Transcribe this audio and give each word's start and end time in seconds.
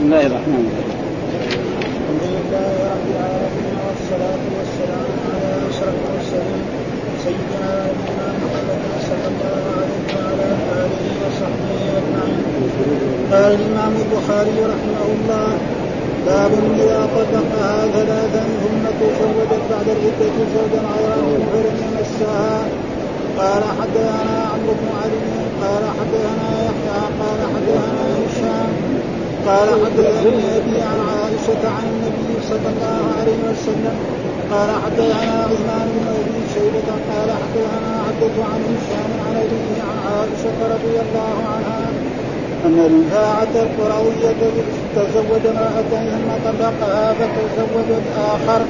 بسم 0.00 0.08
الله 0.12 0.26
الرحمن 0.32 0.64
الرحيم. 0.64 1.00
الحمد 1.92 2.24
لله 2.34 2.72
رب 2.92 3.06
العالمين 3.14 3.76
والصلاة 3.86 4.42
والسلام 4.56 5.10
على 5.28 5.50
أشرف 5.70 5.94
المرسلين 6.00 6.62
سيدنا 7.24 7.70
ونبينا 7.84 8.26
محمد 8.44 8.80
صلى 9.08 9.26
الله 9.32 9.60
عليه 9.76 10.02
وعلى 10.16 10.48
آله 10.84 11.04
وصحبه 11.22 11.80
أجمعين 12.00 12.44
قال 13.32 13.50
الإمام 13.60 13.92
البخاري 14.04 14.56
رحمه 14.72 15.06
الله 15.16 15.50
باب 16.26 16.52
إذا 16.82 17.00
طلقها 17.16 17.74
ثلاثا 17.96 18.44
ثم 18.62 18.82
تزوجت 19.00 19.62
بعد 19.70 19.88
العدة 19.96 20.36
زوجا 20.54 20.82
غيره 20.94 21.28
فلم 21.50 21.76
يمسها. 21.84 22.52
قال 23.38 23.62
حدثنا 23.78 24.36
عمرو 24.52 24.72
بن 24.80 24.88
علي 25.00 25.28
قال 25.62 25.84
حدثنا 25.98 26.48
يحيى 26.68 27.00
قال 27.20 27.40
حدثنا 27.54 28.02
هشام 28.20 28.72
قال 29.46 29.68
حدثني 29.84 30.44
أبي 30.56 30.76
عن 30.90 30.98
عائشة 31.08 31.62
عن 31.76 31.84
النبي 31.92 32.32
صلى 32.50 32.68
الله 32.74 33.00
عليه 33.18 33.38
وسلم 33.50 33.96
قال 34.52 34.68
حدثنا 34.84 35.32
عثمان 35.44 35.86
بن 35.94 36.06
أبي 36.20 36.40
شيبة 36.54 36.88
قال 37.10 37.28
حدثنا 37.42 37.92
عبدة 38.06 38.36
عن 38.44 38.60
هشام 38.72 39.10
عن 39.26 39.34
ابيه 39.44 39.76
عن 39.88 39.98
عائشة 40.12 40.58
رضي 40.74 40.96
الله 41.04 41.36
عنها 41.54 41.88
أن 42.66 42.76
رفاعة 42.96 43.54
القروية 43.64 44.40
تزوج 44.96 45.46
امرأتين 45.46 46.10
ثم 46.10 46.30
طلقها 46.44 47.12
فتزوجت 47.12 48.02
آخر 48.18 48.60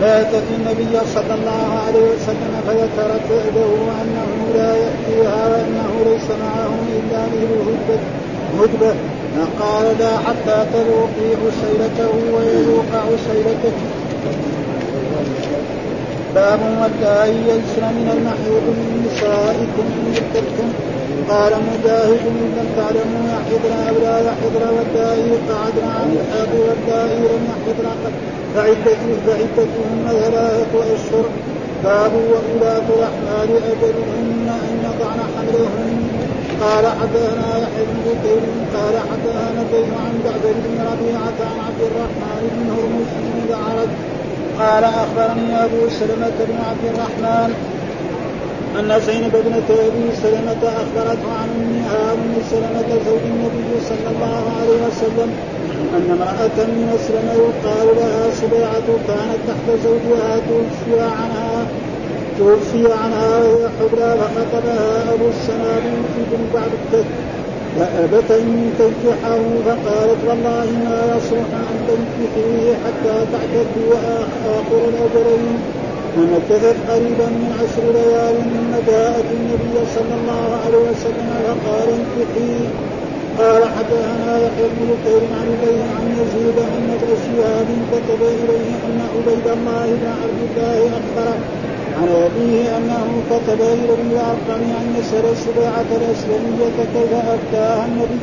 فاتت 0.00 0.44
النبي 0.58 0.98
صلى 1.14 1.34
الله 1.34 1.68
عليه 1.86 2.06
وسلم 2.14 2.52
فذكرت 2.66 3.28
عده 3.30 3.72
أنه 4.02 4.30
لا 4.54 4.76
يأتيها 4.76 5.48
وأنه 5.48 5.90
ليس 6.06 6.28
معه 6.42 6.72
إلا 6.98 7.22
مثل 7.66 8.00
هدبه 8.58 9.17
فقال 9.36 9.98
لا 9.98 10.18
حتى 10.18 10.66
تذوقي 10.72 11.28
عسيلته 11.42 12.12
ويذوق 12.34 12.90
عسيلتك. 13.08 13.76
باب 16.34 16.60
واللائي 16.80 17.36
يئسن 17.48 17.84
من 17.98 18.08
المحيض 18.16 18.64
من 18.78 18.90
نسائكم 19.06 19.86
ان 19.96 20.14
ارتبتم 20.16 20.68
قال 21.28 21.52
مجاهد 21.70 22.22
ان 22.30 22.38
لم 22.58 22.68
تعلموا 22.76 23.24
يحضن 23.34 23.72
أو 23.88 23.94
لا 24.06 24.16
يحضن 24.28 24.64
واللائي 24.76 25.30
قعدن 25.50 25.86
عن 25.96 26.08
الحاض 26.16 26.48
واللائي 26.66 27.18
لم 27.18 27.42
يحضن 27.52 27.86
فعدته 28.54 29.02
فعدتهن 29.26 30.06
ثلاثة 30.08 30.94
أشهر. 30.94 31.24
باب 31.84 32.12
وأولاة 32.12 32.86
الأحمال 32.96 33.50
أجلهن 33.72 34.48
أن 34.48 34.74
يضعن 34.86 35.20
حملهن 35.34 36.07
قال 36.60 36.86
حدثنا 36.86 37.48
يحيى 37.62 37.84
بن 37.90 37.98
بكير 38.06 38.42
قال 38.74 38.94
حدثنا 39.10 39.64
زيد 39.72 39.90
عن 40.04 40.14
بعبد 40.24 40.56
بن 40.64 40.78
ربيعة 40.90 41.38
عن 41.50 41.58
عبد 41.66 41.82
الرحمن 41.90 42.42
بن 42.54 42.66
هرمز 42.76 43.10
بن 43.24 43.38
العرج 43.48 43.90
قال 44.60 44.84
أخبرني 44.84 45.64
أبو 45.64 45.88
سلمة 46.00 46.36
بن 46.48 46.56
عبد 46.68 46.84
الرحمن 46.94 47.50
أن 48.78 49.00
زينب 49.06 49.32
بنت 49.46 49.70
أبي 49.70 50.06
سلمة 50.22 50.62
أخبرته 50.82 51.28
عن 51.40 51.48
أمها 51.58 52.12
أم 52.14 52.32
سلمة 52.50 52.88
زوج 53.06 53.24
النبي 53.32 53.72
صلى 53.88 54.08
الله 54.14 54.42
عليه 54.58 54.78
وسلم 54.86 55.30
أن 55.96 56.04
امرأة 56.16 56.56
من 56.66 56.86
أسلم 56.98 57.26
يقال 57.42 57.86
لها 57.96 58.30
سبيعة 58.42 58.88
كانت 59.08 59.40
تحت 59.48 59.66
زوجها 59.84 60.32
توفي 60.48 61.00
عنها 61.00 61.37
توفي 62.38 62.92
عنها 62.92 63.38
وهي 63.38 63.68
حبلى 63.78 64.16
فخطبها 64.20 65.14
السنابل 65.30 65.96
في 66.14 66.20
بن 66.30 66.42
بعد 66.54 67.04
فأبت 67.76 68.30
أن 68.30 68.72
تنكحه 68.78 69.38
فقالت 69.66 70.20
والله 70.28 70.66
ما 70.84 71.16
يصلح 71.16 71.50
أن 71.70 71.78
تنكحيه 71.88 72.74
حتى 72.84 73.26
تعتدي 73.32 73.82
وآخر 73.90 74.80
الأجرين. 74.88 75.58
فمكثت 76.16 76.76
قريبا 76.88 77.26
من 77.40 77.52
عشر 77.60 77.84
ليال 77.96 78.36
جاءت 78.86 79.24
النبي 79.38 79.76
صلى 79.94 80.14
الله 80.20 80.58
عليه 80.64 80.78
وسلم 80.90 81.28
فقال 81.46 81.88
انكحيه 81.98 82.68
قال 83.38 83.62
حدثنا 83.64 84.38
يحيى 84.38 84.68
بن 84.68 84.86
بكير 84.90 85.22
عن 85.38 85.46
أبيه 85.62 85.82
عن 85.96 86.06
يزيد 86.20 86.58
أن 86.58 86.84
ابن 86.96 87.10
شهاب 87.24 87.66
كتب 87.92 88.20
إليه 88.22 88.70
أن 88.86 89.00
عبيد 89.14 89.46
الله 89.46 89.86
بن 90.00 90.06
عبد 90.22 90.40
الله 90.50 90.90
أخبره 90.98 91.38
عن 91.98 92.08
أبيه 92.08 92.76
أنه 92.76 93.22
كتب 93.30 93.60
إلى 93.60 93.92
ابن 93.92 94.16
ارقم 94.16 94.62
أن 94.80 94.96
يسال 94.98 95.24
السبيعه 95.32 95.88
الأسلمية 96.00 96.76
كيف 96.94 97.12
أفتاها 97.12 97.86
النبي 97.86 98.18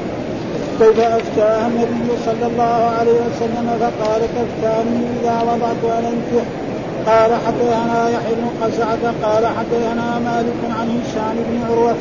كيف 0.80 1.00
أفتاها 1.00 1.68
النبي 1.68 2.12
صلى 2.26 2.48
الله 2.48 2.82
عليه 3.00 3.12
وسلم 3.12 3.68
فقالت 3.80 4.30
افتاني 4.46 5.00
إذا 5.22 5.42
وضعت 5.42 5.84
ان 6.00 6.06
انكح 6.06 6.46
قال 7.08 7.32
حدثنا 7.48 8.10
يحيى 8.10 8.36
بن 8.36 8.48
قزعة 8.62 9.14
قال 9.24 9.48
حدثنا 9.48 10.20
مالك 10.20 10.62
عن 10.80 10.88
هشام 11.00 11.36
بن 11.50 11.72
عروة 11.72 11.96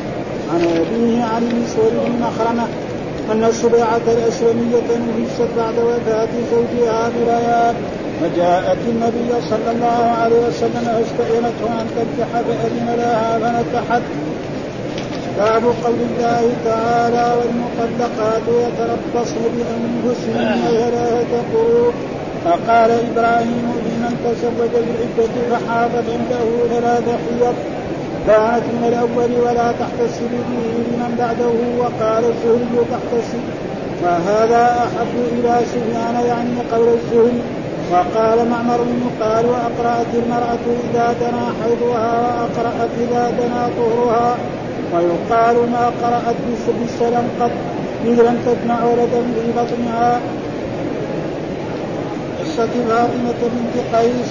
عن 0.55 0.61
أبيه 0.61 1.25
عن 1.25 1.43
المسور 1.43 1.91
بن 2.07 2.21
مخرمة 2.21 2.67
أن 3.33 3.45
السبيعة 3.45 4.01
الأسلمية 4.09 4.89
نفست 5.19 5.49
بعد 5.57 5.75
وفاة 5.79 6.29
زوجها 6.53 7.09
بليال. 7.09 7.75
فجاءت 8.21 8.79
النبي 8.89 9.31
صلى 9.51 9.71
الله 9.75 10.03
عليه 10.21 10.41
وسلم 10.49 10.85
فاستأذنته 10.85 11.81
أن 11.81 11.87
تنكح 11.97 12.31
فأذن 12.47 12.89
لها 12.99 13.39
فنكحت 13.39 14.03
باب 15.39 15.63
قول 15.85 16.01
الله 16.11 16.53
تعالى 16.65 17.27
والمطلقات 17.39 18.43
يتربصن 18.49 19.43
بأنفسهن 19.57 20.61
ثلاثة 20.65 21.43
قروء 21.55 21.95
فقال 22.45 22.91
إبراهيم 22.91 23.67
لمن 23.87 24.13
تزوج 24.25 24.71
بالعدة 24.73 25.35
فحاضت 25.51 26.07
عنده 26.15 26.47
ثلاث 26.71 27.09
حيض. 27.09 27.55
كانت 28.27 28.65
من 28.75 28.85
الأول 28.89 29.41
ولا 29.45 29.73
تحتسب 29.73 30.31
به 30.49 30.65
لمن 30.87 31.15
بعده 31.19 31.55
وقال 31.79 32.25
الزهري 32.25 32.85
تحتسب. 32.93 33.43
فهذا 34.03 34.65
أحب 34.87 35.15
إلى 35.33 35.61
سفيان 35.67 36.27
يعني 36.27 36.57
قول 36.73 36.89
الزهري. 36.89 37.43
وقال 37.93 38.49
معمر 38.49 38.81
يقال 39.07 39.47
وأقرأت 39.47 40.07
المرأة 40.15 40.65
اذا 40.85 41.15
دنا 41.21 41.45
حيضها 41.63 42.13
وأقرأت 42.37 42.91
اذا 43.01 43.31
دنا 43.39 43.69
طهرها 43.77 44.37
ويقال 44.93 45.57
ما 45.71 45.85
قرأت 46.03 46.37
بالسلم 46.81 47.29
قط 47.41 47.51
إذ 48.05 48.23
لم 48.23 48.39
تجمع 48.47 48.85
ولدا 48.85 49.23
في 49.35 49.51
بطنها. 49.57 50.21
قصة 52.41 52.69
فاطمة 52.89 53.41
بنت 53.43 53.97
قيس. 53.97 54.29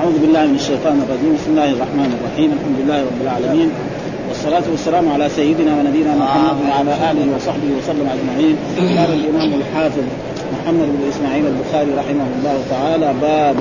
أعوذ 0.00 0.18
بالله 0.18 0.46
من 0.46 0.54
الشيطان 0.54 1.02
الرجيم. 1.08 1.34
بسم 1.34 1.50
الله 1.50 1.70
الرحمن 1.70 2.10
الرحيم. 2.20 2.52
الحمد 2.52 2.76
لله 2.80 3.00
رب 3.00 3.20
العالمين. 3.22 3.70
والصلاة 4.30 4.62
والسلام 4.70 5.08
على 5.08 5.28
سيدنا 5.28 5.72
ونبينا 5.78 6.14
محمد 6.16 6.56
وعلى 6.68 6.92
آله 7.10 7.36
وصحبه 7.36 7.70
وسلم 7.78 8.06
أجمعين. 8.16 8.56
قال 8.98 9.12
الإمام 9.12 9.60
الحافظ 9.60 10.02
محمد 10.52 10.86
بن 10.86 11.08
إسماعيل 11.08 11.44
البخاري 11.46 11.90
رحمه 12.00 12.26
الله 12.38 12.56
تعالى 12.70 13.14
باب 13.22 13.56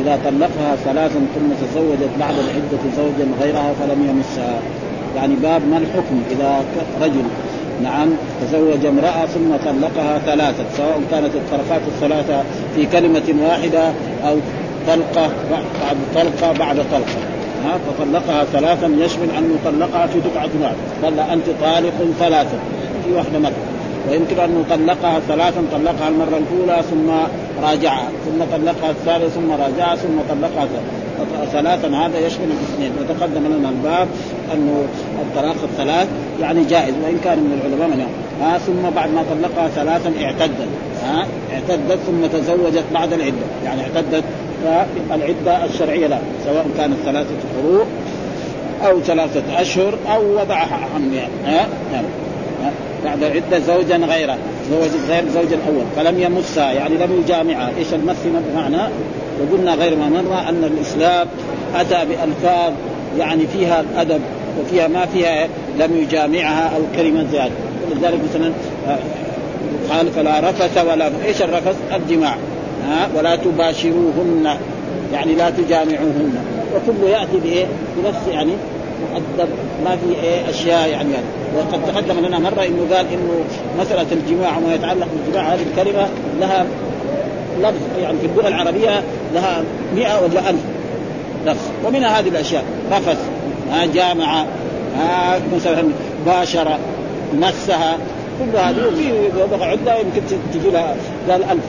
إذا 0.00 0.18
طلقها 0.24 0.76
ثلاثا 0.84 1.20
ثم 1.34 1.48
تزوجت 1.62 2.10
بعد 2.20 2.34
العدة 2.34 2.82
زوجا 2.96 3.26
غيرها 3.42 3.72
فلم 3.80 4.08
يمسها. 4.10 4.58
يعني 5.16 5.34
باب 5.34 5.62
ما 5.70 5.78
الحكم 5.78 6.22
إذا 6.30 6.64
رجل 7.02 7.24
نعم 7.82 8.08
تزوج 8.40 8.86
امرأة 8.86 9.26
ثم 9.26 9.56
طلقها 9.66 10.18
ثلاثة 10.18 10.64
سواء 10.76 11.00
كانت 11.10 11.34
الطلقات 11.34 11.82
الثلاثة 11.86 12.42
في 12.74 12.86
كلمة 12.86 13.48
واحدة 13.48 13.84
أو 14.28 14.36
طلقة 14.86 15.30
بعد 15.50 15.96
طلقة 16.14 16.52
بعد 16.52 16.76
طلقة. 16.76 17.41
ها 17.64 17.78
فطلقها 17.78 18.44
ثلاثا 18.44 18.86
يشمل 18.86 19.30
أن 19.38 19.56
يطلقها 19.56 20.06
في 20.06 20.18
دفعة 20.20 20.50
واحدة 20.62 20.76
قال 21.02 21.20
أنت 21.20 21.44
طالق 21.62 21.92
ثلاثة 22.18 22.58
في 23.04 23.12
واحدة 23.16 23.38
مرة. 23.38 23.52
ويمكن 24.10 24.38
أن 24.38 24.60
يطلقها 24.60 25.20
ثلاثا 25.20 25.62
طلقها 25.72 26.08
المرة 26.08 26.38
الأولى 26.38 26.82
ثم 26.82 27.10
راجعها 27.62 28.08
ثم 28.24 28.44
طلقها 28.56 28.90
الثالثة 28.90 29.28
ثم 29.28 29.50
راجعها 29.50 29.96
ثم 29.96 30.18
طلقها 30.30 30.68
ثلاثا 31.52 31.88
هذا 31.88 32.18
يشمل 32.18 32.46
الاثنين. 32.46 32.92
وتقدم 33.00 33.46
لنا 33.46 33.68
الباب 33.68 34.08
انه 34.54 34.84
الطلاق 35.22 35.56
الثلاث 35.62 36.08
يعني 36.40 36.64
جائز 36.64 36.94
وإن 37.04 37.18
كان 37.24 37.38
من 37.38 37.60
العلماء 37.60 37.88
من 37.88 38.06
ها 38.42 38.58
ثم 38.58 38.90
بعد 38.96 39.10
ما 39.10 39.22
طلقها 39.30 39.68
ثلاثا 39.68 40.12
اعتدت. 40.22 40.68
ها 41.04 41.26
اعتدت 41.52 41.98
ثم 42.06 42.26
تزوجت 42.38 42.84
بعد 42.94 43.12
العدة. 43.12 43.46
يعني 43.64 43.82
اعتدت 43.82 44.24
العدة 45.14 45.64
الشرعية 45.64 46.06
لا 46.06 46.18
سواء 46.44 46.66
كانت 46.78 46.96
ثلاثة 47.04 47.34
قروء 47.62 47.86
أو 48.86 49.00
ثلاثة 49.00 49.42
أشهر 49.60 49.94
أو 50.14 50.40
وضعها 50.40 50.88
حمل 50.94 51.14
يعني 51.14 51.32
ها 51.44 51.66
يعني 51.92 52.06
بعد 53.04 53.24
عدة 53.24 53.58
زوجا 53.58 53.96
غيره 53.96 54.36
زوج 54.70 54.90
غير 55.08 55.24
زوج 55.28 55.52
الأول 55.52 55.84
فلم 55.96 56.20
يمسها 56.20 56.72
يعني 56.72 56.94
لم 56.94 57.22
يجامعها. 57.24 57.70
إيش 57.78 57.94
المس 57.94 58.16
بمعنى؟ 58.24 58.82
وقلنا 59.40 59.74
غير 59.74 59.96
ما 59.96 60.08
مر 60.08 60.48
أن 60.48 60.64
الإسلام 60.64 61.26
أتى 61.74 62.06
بألفاظ 62.08 62.72
يعني 63.18 63.46
فيها 63.46 63.80
الأدب 63.80 64.20
وفيها 64.60 64.88
ما 64.88 65.06
فيها 65.06 65.48
لم 65.78 65.96
يجامعها 65.96 66.76
أو 66.76 66.80
كلمة 66.96 67.26
زيادة. 67.32 67.52
ولذلك 67.90 68.20
مثلا 68.30 68.52
آه، 68.88 68.98
قال 69.90 70.10
فلا 70.10 70.40
رفث 70.40 70.84
ولا 70.84 71.10
إيش 71.26 71.42
الرفث؟ 71.42 71.76
الجماع. 71.94 72.36
ها 72.88 73.08
ولا 73.16 73.36
تباشروهن 73.36 74.56
يعني 75.12 75.34
لا 75.34 75.50
تجامعوهن. 75.50 76.34
وكله 76.74 77.08
يأتي 77.08 77.36
بإيه؟ 77.42 77.66
بنفس 77.96 78.28
يعني 78.30 78.52
مؤدب 79.12 79.48
ما 79.84 79.96
في 79.96 80.14
إيه 80.22 80.50
أشياء 80.50 80.88
يعني. 80.88 81.08
وقد 81.56 81.86
تقدم 81.86 82.26
لنا 82.26 82.38
مرة 82.38 82.64
إنه 82.64 82.96
قال 82.96 83.06
إنه 83.12 83.44
مسألة 83.80 84.06
الجماع 84.12 84.58
وما 84.58 84.74
يتعلق 84.74 85.06
بالجماع 85.16 85.54
هذه 85.54 85.60
الكلمة 85.70 86.08
لها 86.40 86.66
لفظ 87.60 87.80
يعني 88.02 88.18
في 88.18 88.26
اللغة 88.26 88.48
العربية 88.48 89.02
لها 89.34 89.62
100 89.94 90.20
ولا 90.22 90.50
1000 90.50 90.56
لفظ. 91.46 91.68
ومنها 91.84 92.20
هذه 92.20 92.28
الأشياء 92.28 92.64
رفث 92.92 93.18
ها 93.72 93.86
جامع 93.86 94.44
ها 94.98 95.40
مثلا 95.56 95.82
باشر 96.26 96.78
مسها 97.34 97.98
كل 98.38 98.58
هذه 98.58 98.86
وفي 98.86 99.12
لغه 99.50 99.64
عدة 99.64 99.96
يمكن 99.96 100.20
تجي 100.54 100.70
لها 100.70 100.96
قال 101.30 101.44
ألف 101.44 101.64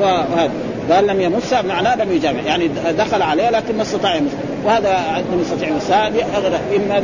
وهذا. 0.00 0.50
قال 0.90 1.06
لم 1.06 1.20
يمسها 1.20 1.62
معناه 1.62 1.96
لم 1.96 2.12
يجامع. 2.12 2.40
يعني 2.40 2.70
دخل 2.98 3.22
عليها 3.22 3.50
لكن 3.50 3.76
ما 3.76 3.82
استطاع 3.82 4.14
يمس. 4.14 4.30
وهذا 4.64 5.00
لم 5.32 5.40
يستطيع 5.40 5.68
يمسها 5.68 6.08
اما 6.08 7.00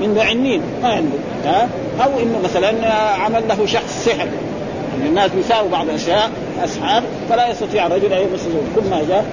من 0.00 0.14
معنين 0.16 0.62
ما 0.82 0.88
عنده. 0.88 1.18
ها؟ 1.44 1.68
أو 2.04 2.10
إنه 2.22 2.40
مثلا 2.44 2.92
عمل 2.92 3.42
له 3.48 3.66
شخص 3.66 4.04
سحر. 4.04 4.26
يعني 4.98 5.08
الناس 5.08 5.30
يساووا 5.38 5.70
بعض 5.70 5.88
الأشياء 5.88 6.30
أسحار 6.64 7.02
فلا 7.30 7.50
يستطيع 7.50 7.86
الرجل 7.86 8.12
أن 8.12 8.22
يمس 8.22 8.40
كل 8.76 8.90
ما 8.90 9.02
جاء 9.08 9.24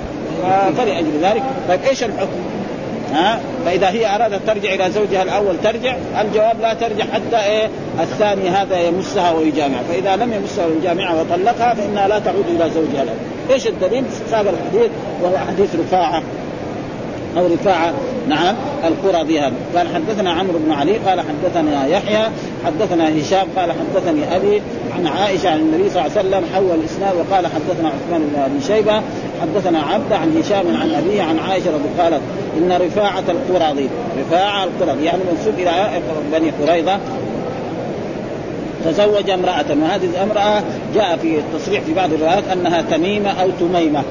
فلاجل 0.77 1.12
ذلك. 1.24 1.44
طيب 1.69 1.80
إيش 1.89 2.03
الحكم؟ 2.03 2.39
ها؟ 3.13 3.39
فإذا 3.65 3.89
هي 3.89 4.15
أرادت 4.15 4.48
ترجع 4.48 4.74
إلى 4.74 4.92
زوجها 4.92 5.24
الأول 5.24 5.56
ترجع 5.63 5.95
الجواب 6.21 6.62
لا 6.62 6.74
ترجع 6.74 7.06
حتى 7.13 7.45
إيه؟ 7.45 7.69
الثاني 8.00 8.50
هذا 8.50 8.80
يمسها 8.80 9.31
ويجامع. 9.31 9.77
فإذا 9.89 10.15
لم 10.15 10.33
يمسها 10.33 10.65
ويجامعها 10.65 11.21
وطلقها 11.21 11.74
فإنها 11.74 12.07
لا 12.07 12.19
تعود 12.19 12.45
إلى 12.50 12.69
زوجها. 12.69 13.04
الأول 13.04 13.19
إيش 13.51 13.68
الدليل؟ 13.68 14.04
ساق 14.31 14.39
الحديث 14.39 14.92
وهو 15.21 15.38
حديث 15.38 15.75
رفاعة. 15.75 16.24
أو 17.38 17.47
رفاعه 17.47 17.94
نعم 18.27 18.56
القرظي 18.83 19.39
هذا. 19.39 19.53
قال 19.75 19.88
حدثنا 19.95 20.31
عمرو 20.31 20.59
بن 20.65 20.71
علي 20.71 20.97
قال 20.97 21.21
حدثنا 21.21 21.88
يحيى 21.88 22.25
حدثنا 22.65 23.19
هشام 23.19 23.47
قال 23.56 23.71
حدثني 23.71 24.35
أبي 24.35 24.62
عن 24.97 25.07
عائشة 25.07 25.50
عن 25.50 25.59
النبي 25.59 25.89
صلى 25.89 26.06
الله 26.06 26.18
عليه 26.18 26.27
وسلم 26.30 26.44
حول 26.53 26.80
الإسناد 26.80 27.15
وقال 27.15 27.47
حدثنا 27.47 27.89
عثمان 27.89 28.30
بن 28.33 28.39
أبي 28.39 28.62
شيبة 28.68 29.01
حدثنا 29.41 29.81
عبد 29.81 30.13
عن 30.13 30.38
هشام 30.38 30.77
عن 30.81 30.91
أبيه 30.91 31.21
عن 31.21 31.39
عائشة 31.39 31.71
رضي 31.71 32.01
قالت 32.01 32.21
إن 32.57 32.71
رفاعة 32.71 33.24
القرظي 33.30 33.89
رفاعة 34.19 34.63
القرظي 34.63 35.06
يعني 35.06 35.19
منسوب 35.31 35.53
إلى 35.59 36.01
بني 36.31 36.51
قريظة. 36.51 37.00
تزوج 38.85 39.30
امرأة 39.30 39.65
وهذه 39.81 40.06
الامرأة 40.06 40.63
جاء 40.95 41.18
في 41.21 41.39
التصريح 41.39 41.81
في 41.81 41.94
بعض 41.94 42.13
الروايات 42.13 42.44
أنها 42.53 42.81
تميمة 42.81 43.30
أو 43.30 43.50
تميمة. 43.59 44.03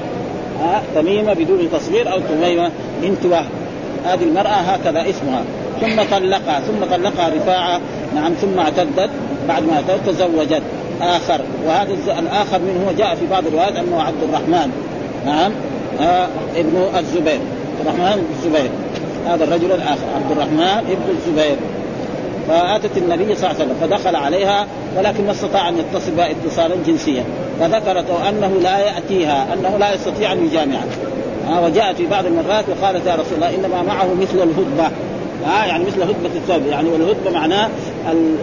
ها 0.61 0.81
تميمة 0.95 1.33
بدون 1.33 1.69
تصغير 1.71 2.11
أو 2.11 2.19
تميمة 2.19 2.71
بنت 3.01 3.25
وهب 3.25 3.45
هذه 4.05 4.23
المرأة 4.23 4.49
هكذا 4.49 5.09
اسمها. 5.09 5.43
ثم 5.81 6.17
طلقها 6.17 6.59
ثم 6.59 6.95
طلقها 6.95 7.29
رفاعة. 7.29 7.79
نعم 8.15 8.33
ثم 8.33 8.59
اعتدت. 8.59 9.09
بعد 9.47 9.63
ما 9.63 9.83
تزوجت. 10.07 10.61
آخر. 11.01 11.41
وهذا 11.65 11.93
الآخر 12.19 12.59
منه 12.59 12.93
جاء 12.97 13.15
في 13.15 13.27
بعض 13.31 13.47
الروايات 13.47 13.75
أنه 13.75 14.01
عبد 14.01 14.23
الرحمن. 14.23 14.71
نعم. 15.25 15.51
آه 16.01 16.27
ابن 16.55 16.97
الزبير. 16.99 17.39
عبد 17.79 17.87
الرحمن 17.87 18.15
بن 18.15 18.35
الزبير. 18.35 18.69
هذا 19.27 19.43
الرجل 19.43 19.71
الآخر. 19.71 20.05
عبد 20.15 20.31
الرحمن 20.31 20.77
ابن 20.91 21.17
الزبير. 21.17 21.55
فأتت 22.47 22.97
النبي 22.97 23.35
صلى 23.35 23.51
الله 23.51 23.61
عليه 23.61 23.65
وسلم 23.65 23.75
فدخل 23.81 24.15
عليها 24.15 24.67
ولكن 24.97 25.25
ما 25.25 25.31
استطاع 25.31 25.69
أن 25.69 25.77
يتصل 25.77 26.11
بها 26.11 26.31
اتصالا 26.31 26.75
جنسيا. 26.87 27.23
فذكرت 27.59 28.05
أنه 28.29 28.59
لا 28.63 28.79
يأتيها 28.79 29.53
أنه 29.53 29.77
لا 29.77 29.93
يستطيع 29.93 30.31
أن 30.31 30.45
يجامعها. 30.45 30.85
آه 31.49 31.65
وجاءت 31.65 31.95
في 31.95 32.07
بعض 32.07 32.25
المرات 32.25 32.65
وقالت 32.69 33.07
يا 33.07 33.13
رسول 33.13 33.33
الله 33.35 33.55
إنما 33.55 33.81
معه 33.81 34.07
مثل 34.21 34.37
الهدبه 34.37 34.85
آه 35.45 35.65
يعني 35.65 35.83
مثل 35.83 36.01
هدبه 36.01 36.29
الثوب. 36.35 36.67
يعني 36.67 36.89
والهدبه 36.89 37.31
معناه 37.31 37.69
ال... 38.11 38.35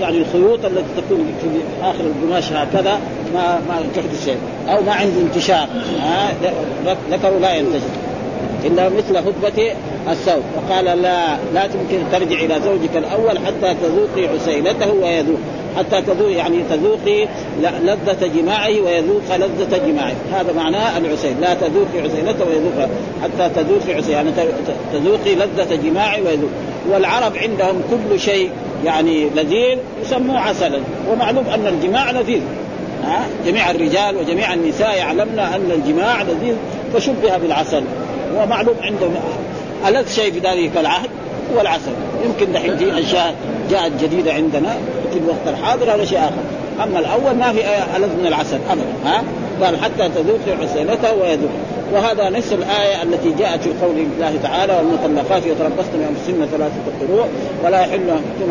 يعني 0.00 0.18
الخيوط 0.18 0.64
التي 0.64 0.84
تكون 0.96 1.34
في 1.42 1.48
آخر 1.82 2.00
القماش 2.00 2.52
هكذا 2.52 2.98
ما 3.34 3.60
ما 3.68 3.82
تحدث 3.96 4.24
شيء 4.24 4.38
أو 4.68 4.82
ما 4.82 4.92
عنده 4.92 5.20
انتشار. 5.20 5.68
آه 6.04 6.30
ذكروا 7.10 7.40
لا 7.40 7.54
ينتشر. 7.54 8.07
إلا 8.64 8.88
مثل 8.88 9.16
هدبه 9.16 9.72
الثوب. 10.10 10.42
فقال 10.56 10.84
لا 10.84 11.36
لا 11.54 11.66
تمكن 11.66 11.98
ترجع 12.12 12.40
إلى 12.40 12.54
زوجك 12.64 12.96
الأول 12.96 13.38
حتى 13.38 13.74
تذوقي 13.82 14.28
عسيلته 14.34 14.92
ويذوق. 14.92 15.38
حتى 15.76 16.02
تذوق 16.02 16.32
يعني 16.32 16.56
تذوقي 16.70 17.28
لذة 17.82 18.26
جماعة 18.36 18.68
ويذوق 18.68 19.36
لذة 19.36 19.80
جماعة. 19.86 20.14
هذا 20.32 20.52
معناه 20.56 20.98
العسيل 20.98 21.40
لا 21.40 21.54
تذوقي 21.54 22.00
عسيلته 22.04 22.44
ويذوق 22.44 22.88
حتى 23.22 23.50
تذوقي 23.54 23.94
عسيل 23.94 24.12
يعني 24.12 24.30
تذوقي 24.92 25.34
لذة 25.34 25.74
جماعة 25.74 26.16
ويذوق. 26.16 26.50
والعرب 26.90 27.36
عندهم 27.36 27.82
كل 27.90 28.20
شيء 28.20 28.50
يعني 28.84 29.28
لذيذ 29.36 29.78
يسموه 30.04 30.38
عسلا 30.38 30.80
ومعلوم 31.10 31.44
أن 31.54 31.66
الجماع 31.66 32.10
لذيذ. 32.10 32.40
جميع 33.46 33.70
الرجال 33.70 34.16
وجميع 34.16 34.54
النساء 34.54 34.96
يعلمن 34.96 35.38
أن 35.38 35.70
الجماع 35.70 36.22
لذيذ 36.22 36.54
فشبه 36.94 37.36
بالعسل. 37.38 37.82
ومعلوم 38.36 38.74
عندهم 38.82 39.14
ألذ 39.88 40.08
شيء 40.08 40.32
في 40.32 40.38
ذلك 40.38 40.70
العهد 40.76 41.10
هو 41.54 41.60
العسل. 41.60 41.92
يمكن 42.24 42.52
دحين 42.52 42.76
في 42.76 43.00
أشياء 43.00 43.34
جاءت 43.70 43.92
جديدة 44.02 44.32
عندنا 44.32 44.76
في 45.12 45.18
الوقت 45.18 45.58
الحاضر 45.58 45.94
هذا 45.94 46.04
شيء 46.04 46.18
آخر. 46.18 46.42
أما 46.82 46.98
الأول 46.98 47.36
ما 47.38 47.52
في 47.52 47.60
ألذ 47.96 48.20
من 48.20 48.26
العسل 48.26 48.58
ابدا 48.70 48.84
ها؟ 49.04 49.22
قال 49.62 49.76
حتى 49.76 50.08
تذوق 50.08 50.58
عسيلته 50.62 51.14
ويذوق. 51.14 51.50
وهذا 51.92 52.28
نفس 52.28 52.52
الآية 52.52 53.02
التي 53.02 53.30
جاءت 53.38 53.62
في 53.62 53.70
قول 53.82 53.96
الله 53.98 54.38
تعالى 54.42 54.72
والمطلقات 54.76 55.46
يتربصن 55.46 55.92
بأنفسهن 55.94 56.48
ثلاثة 56.52 56.74
قروء 57.00 57.26
ولا 57.64 57.80
يحل 57.80 58.06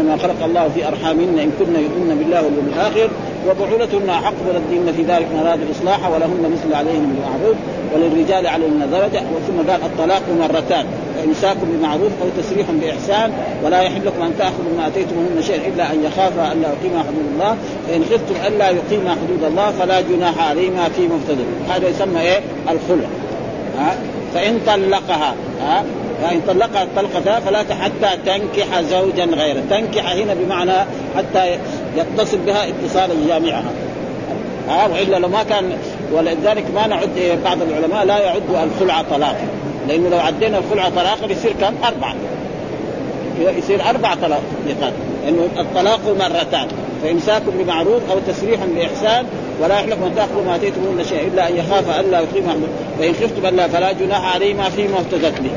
ما 0.07 0.17
خلق 0.17 0.45
الله 0.45 0.69
في 0.75 0.87
أرحامهن 0.87 1.39
إن 1.39 1.51
كن 1.59 1.75
يؤمن 1.75 2.15
بالله 2.19 2.43
واليوم 2.43 2.71
الآخر 2.75 3.09
وبعولتهن 3.49 4.11
حق 4.11 4.33
ولدهن 4.47 4.93
في 4.95 5.01
ذلك 5.01 5.27
من 5.33 5.39
أراد 5.47 5.59
الإصلاح 5.61 6.09
ولهن 6.09 6.51
مثل 6.53 6.75
عليهم 6.75 7.13
بالمعروف 7.13 7.57
وللرجال 7.95 8.47
عليهن 8.47 8.89
درجة 8.91 9.19
ثم 9.47 9.71
قال 9.71 9.81
الطلاق 9.83 10.21
مرتان 10.39 10.85
فإمساك 11.17 11.57
بمعروف 11.63 12.11
أو 12.21 12.41
تسريح 12.41 12.67
بإحسان 12.71 13.31
ولا 13.63 13.81
يحل 13.81 14.05
لكم 14.05 14.21
أن 14.21 14.33
تأخذوا 14.37 14.77
ما 14.77 14.87
أتيتموهن 14.87 15.41
شيئا 15.41 15.67
إلا 15.67 15.93
أن 15.93 16.03
يخافا 16.03 16.51
ألا 16.51 16.67
يقيما 16.67 16.99
حدود 16.99 17.25
الله 17.33 17.57
فإن 17.87 18.03
خفتم 18.03 18.47
ألا 18.47 18.69
يقيما 18.69 19.11
حدود 19.11 19.43
الله 19.43 19.71
فلا 19.71 20.01
جناح 20.01 20.49
عليهما 20.49 20.89
في 20.89 21.01
مبتدئ. 21.01 21.45
هذا 21.69 21.89
يسمى 21.89 22.21
إيه؟ 22.21 22.39
الخلع. 22.63 23.07
ها؟ 23.77 23.95
فإن 24.33 24.59
طلقها 24.67 25.35
ها؟ 25.61 25.83
فإن 26.21 26.41
طلقها 26.47 26.83
الطلقة 26.83 27.39
فلا 27.39 27.59
حتى 27.59 28.17
تنكح 28.25 28.81
زوجا 28.81 29.25
غيره. 29.25 29.63
تنكح 29.69 30.11
هنا 30.11 30.33
بمعنى 30.33 30.77
حتى 31.17 31.57
يتصل 31.97 32.37
بها 32.37 32.67
اتصالا 32.67 33.13
جامعها. 33.27 33.71
ها 34.69 34.87
وإلا 34.87 35.19
لو 35.19 35.27
ما 35.27 35.43
كان 35.43 35.77
ولذلك 36.13 36.63
ما 36.75 36.87
نعد 36.87 37.39
بعض 37.45 37.57
العلماء 37.61 38.05
لا 38.05 38.19
يعد 38.19 38.41
الخلع 38.49 39.01
طلاقا 39.01 39.47
لأنه 39.87 40.09
لو 40.09 40.19
عدينا 40.19 40.57
الخلع 40.57 40.89
طلاقا 40.89 41.31
يصير 41.31 41.53
كم؟ 41.61 41.73
أربعة. 41.83 42.15
يصير 43.57 43.89
أربع 43.89 44.15
طلاق 44.15 44.41
لأنه 45.25 45.47
الطلاق 45.59 45.99
مرتان. 46.19 46.67
فإمساك 47.03 47.41
بمعروف 47.59 48.01
أو 48.11 48.19
تسريح 48.27 48.59
بإحسان 48.75 49.25
ولا 49.61 49.75
يحلف 49.75 49.93
من 49.93 50.13
تأخذوا 50.15 50.43
ما 50.43 50.55
آتيتموهن 50.55 51.03
شيء 51.03 51.27
إلا 51.27 51.49
أن 51.49 51.55
يخاف 51.55 51.99
الا 51.99 52.19
يقيم 52.19 52.67
فإن 52.99 53.13
خفتم 53.13 53.45
الا 53.45 53.67
فلا 53.67 53.91
جناح 53.91 54.35
عليهما 54.35 54.69
فيما 54.69 54.99
افتدت 54.99 55.41
به. 55.41 55.51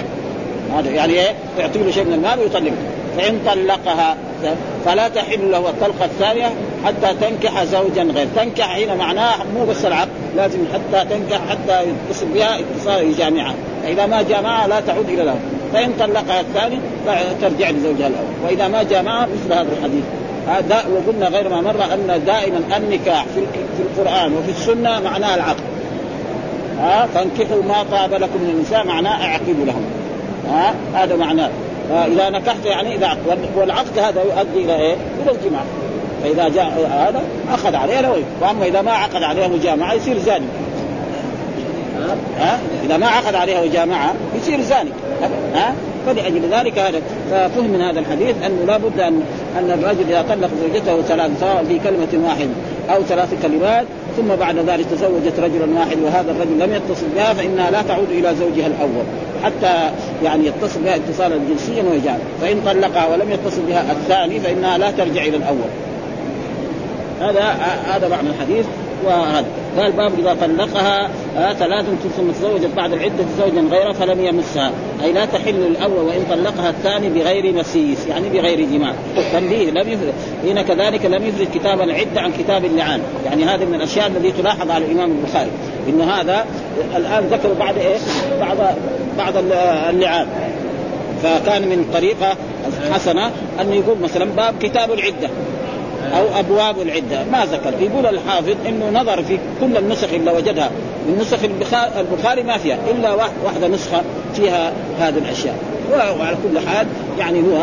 هذا 0.78 0.90
يعني 0.90 1.12
إيه؟ 1.12 1.34
يعطي 1.58 1.78
له 1.78 1.90
شيء 1.90 2.04
من 2.04 2.12
المال 2.12 2.38
ويطلقه 2.38 2.72
فإن 3.16 3.38
طلقها 3.46 4.16
فلا 4.84 5.08
تحل 5.08 5.50
له 5.50 5.58
الطلقة 5.58 6.04
الثانية 6.04 6.46
حتى 6.84 7.14
تنكح 7.20 7.64
زوجا 7.64 8.02
غير. 8.02 8.26
تنكح 8.36 8.76
هنا 8.76 8.94
معناه 8.94 9.36
مو 9.54 9.64
بس 9.64 9.84
العقد 9.84 10.08
لازم 10.36 10.58
حتى 10.72 11.04
تنكح 11.04 11.40
حتى 11.50 11.82
يتصل 11.82 12.26
بها 12.26 12.58
اتصال 12.60 13.10
يجامعها 13.10 13.54
فإذا 13.82 14.06
ما 14.06 14.22
جامعها 14.22 14.68
لا 14.68 14.80
تعود 14.80 15.08
إلى 15.08 15.22
له 15.22 15.36
فإن 15.72 15.92
طلقها 16.00 16.40
الثاني 16.40 16.78
ترجع 17.40 17.70
لزوجها 17.70 18.06
الأول. 18.06 18.26
وإذا 18.44 18.68
ما 18.68 18.82
جامعها 18.82 19.26
مثل 19.26 19.52
هذا 19.52 19.68
الحديث. 19.78 20.04
هذا 20.48 20.84
وقلنا 20.94 21.28
غير 21.28 21.48
ما 21.48 21.60
مر 21.60 21.84
أن 21.94 22.22
دائما 22.26 22.60
النكاح 22.76 23.24
في 23.34 23.40
في 23.76 23.82
القرآن 23.82 24.32
وفي 24.36 24.50
السنة 24.50 25.00
معناه 25.00 25.34
العقد. 25.34 25.62
ها؟ 26.78 27.06
فانكحوا 27.14 27.62
ما 27.62 27.84
طاب 27.90 28.14
لكم 28.14 28.40
من 28.42 28.50
النساء 28.56 28.86
معناه 28.86 29.24
اعقدوا 29.24 29.64
لهم. 29.66 29.84
ها؟ 30.48 30.74
هذا 30.94 31.16
معناه. 31.16 31.50
فإذا 31.90 32.30
نكحت 32.30 32.64
يعني 32.64 32.94
إذا 32.94 33.06
عقد 33.06 33.38
والعقد 33.56 33.98
هذا 33.98 34.22
يؤدي 34.22 34.64
إلى 34.64 34.76
إيه؟ 34.76 34.94
إلى 34.94 35.30
الجماع. 35.30 35.62
فإذا 36.22 36.48
جاء 36.48 36.90
هذا 36.90 37.22
أخذ 37.54 37.74
عليها 37.74 38.02
لو 38.02 38.12
وأما 38.40 38.66
إذا 38.66 38.82
ما 38.82 38.92
عقد 38.92 39.22
عليها 39.22 39.48
مجامعة 39.48 39.92
يصير 39.92 40.18
زاني. 40.18 40.46
ها؟ 42.38 42.58
إذا 42.84 42.96
ما 42.96 43.06
عقد 43.06 43.34
عليها 43.34 43.62
وجامعها 43.62 44.14
يصير 44.36 44.60
زاني. 44.60 44.90
ها؟ 45.54 45.74
فلأجل 46.06 46.40
ذلك 46.50 46.78
هذا. 46.78 47.00
ففهم 47.30 47.70
من 47.70 47.80
هذا 47.80 48.00
الحديث 48.00 48.36
أنه 48.46 48.64
لا 48.66 48.76
بد 48.76 49.00
أن 49.00 49.22
أن 49.58 49.70
الرجل 49.70 50.04
إذا 50.08 50.24
طلق 50.28 50.50
زوجته 50.62 51.02
ثلاث 51.02 51.40
سواء 51.40 51.64
في 51.68 51.78
كلمة 51.78 52.28
واحدة 52.28 52.50
أو 52.90 53.02
ثلاث 53.02 53.42
كلمات 53.42 53.86
ثم 54.16 54.34
بعد 54.40 54.58
ذلك 54.58 54.86
تزوجت 54.86 55.38
رجلا 55.38 55.78
واحد 55.78 55.98
وهذا 56.04 56.30
الرجل 56.30 56.58
لم 56.58 56.74
يتصل 56.74 57.06
بها 57.16 57.34
فإنها 57.34 57.70
لا 57.70 57.82
تعود 57.82 58.10
إلى 58.10 58.34
زوجها 58.34 58.66
الأول. 58.66 59.04
حتى 59.44 59.90
يعني 60.24 60.46
يتصل 60.46 60.80
بها 60.80 60.96
اتصالا 60.96 61.36
جنسيا 61.48 61.82
ويجعل 61.82 62.18
فإن 62.40 62.60
طلقها 62.66 63.06
ولم 63.06 63.30
يتصل 63.30 63.62
بها 63.62 63.92
الثاني 63.92 64.40
فإنها 64.40 64.78
لا 64.78 64.90
ترجع 64.90 65.22
إلى 65.22 65.36
الأول. 65.36 65.70
هذا 67.20 67.42
هذا 67.86 68.08
معنى 68.08 68.28
الحديث. 68.30 68.66
وهذا 69.04 69.46
قال 69.78 69.92
باب 69.92 70.12
إذا 70.18 70.36
طلقها 70.40 71.10
آه 71.38 71.52
ثلاث 71.52 71.84
ثم 72.16 72.30
تزوجت 72.30 72.70
بعد 72.76 72.92
العدة 72.92 73.24
زوجا 73.38 73.60
غيره 73.70 73.92
فلم 73.92 74.24
يمسها. 74.24 74.72
أي 75.04 75.12
لا 75.12 75.24
تحل 75.24 75.54
الأول 75.54 76.04
وإن 76.04 76.24
طلقها 76.30 76.70
الثاني 76.70 77.08
بغير 77.08 77.54
مسيس 77.54 78.06
يعني 78.06 78.28
بغير 78.28 78.60
جماع. 78.60 78.92
تنبيه 79.32 79.70
لم 79.70 79.88
يفرد 79.88 80.12
هنا 80.44 80.62
كذلك 80.62 81.06
لم 81.06 81.26
يفرد 81.26 81.48
كتاب 81.54 81.80
العدة 81.80 82.20
عن 82.20 82.32
كتاب 82.32 82.64
اللعان. 82.64 83.00
يعني 83.24 83.44
هذه 83.44 83.64
من 83.64 83.74
الأشياء 83.74 84.06
التي 84.06 84.32
تلاحظ 84.32 84.70
على 84.70 84.84
الإمام 84.84 85.10
البخاري. 85.10 85.50
ان 85.88 86.00
هذا 86.00 86.44
الآن 86.96 87.24
ذكروا 87.24 87.54
بعد 87.54 87.78
إيه؟ 87.78 87.96
بعد 88.40 88.58
بعد 89.18 89.36
اللعان. 89.90 90.26
فكان 91.22 91.62
من 91.62 91.84
طريقة 91.92 92.36
حسنة 92.92 93.30
انه 93.60 93.74
يقول 93.74 93.96
مثلا 94.02 94.24
باب 94.24 94.54
كتاب 94.60 94.92
العدة. 94.92 95.30
أو 96.14 96.38
أبواب 96.38 96.80
العدة. 96.82 97.24
ما 97.32 97.44
ذكر. 97.44 97.72
يقول 97.80 98.06
الحافظ 98.06 98.54
إنه 98.68 99.00
نظر 99.00 99.22
في 99.22 99.38
كل 99.60 99.76
النسخ 99.76 100.08
اللي 100.12 100.30
وجدها. 100.30 100.70
من 101.08 101.18
نسخ 101.20 101.38
البخاري 101.98 102.42
ما 102.42 102.58
فيها. 102.58 102.78
إلا 102.90 103.14
واحدة 103.44 103.68
نسخة 103.68 104.02
فيها 104.36 104.72
هذه 105.00 105.18
الأشياء. 105.18 105.54
وعلى 105.92 106.36
كل 106.42 106.58
حال 106.68 106.86
يعني 107.18 107.40
هو 107.40 107.56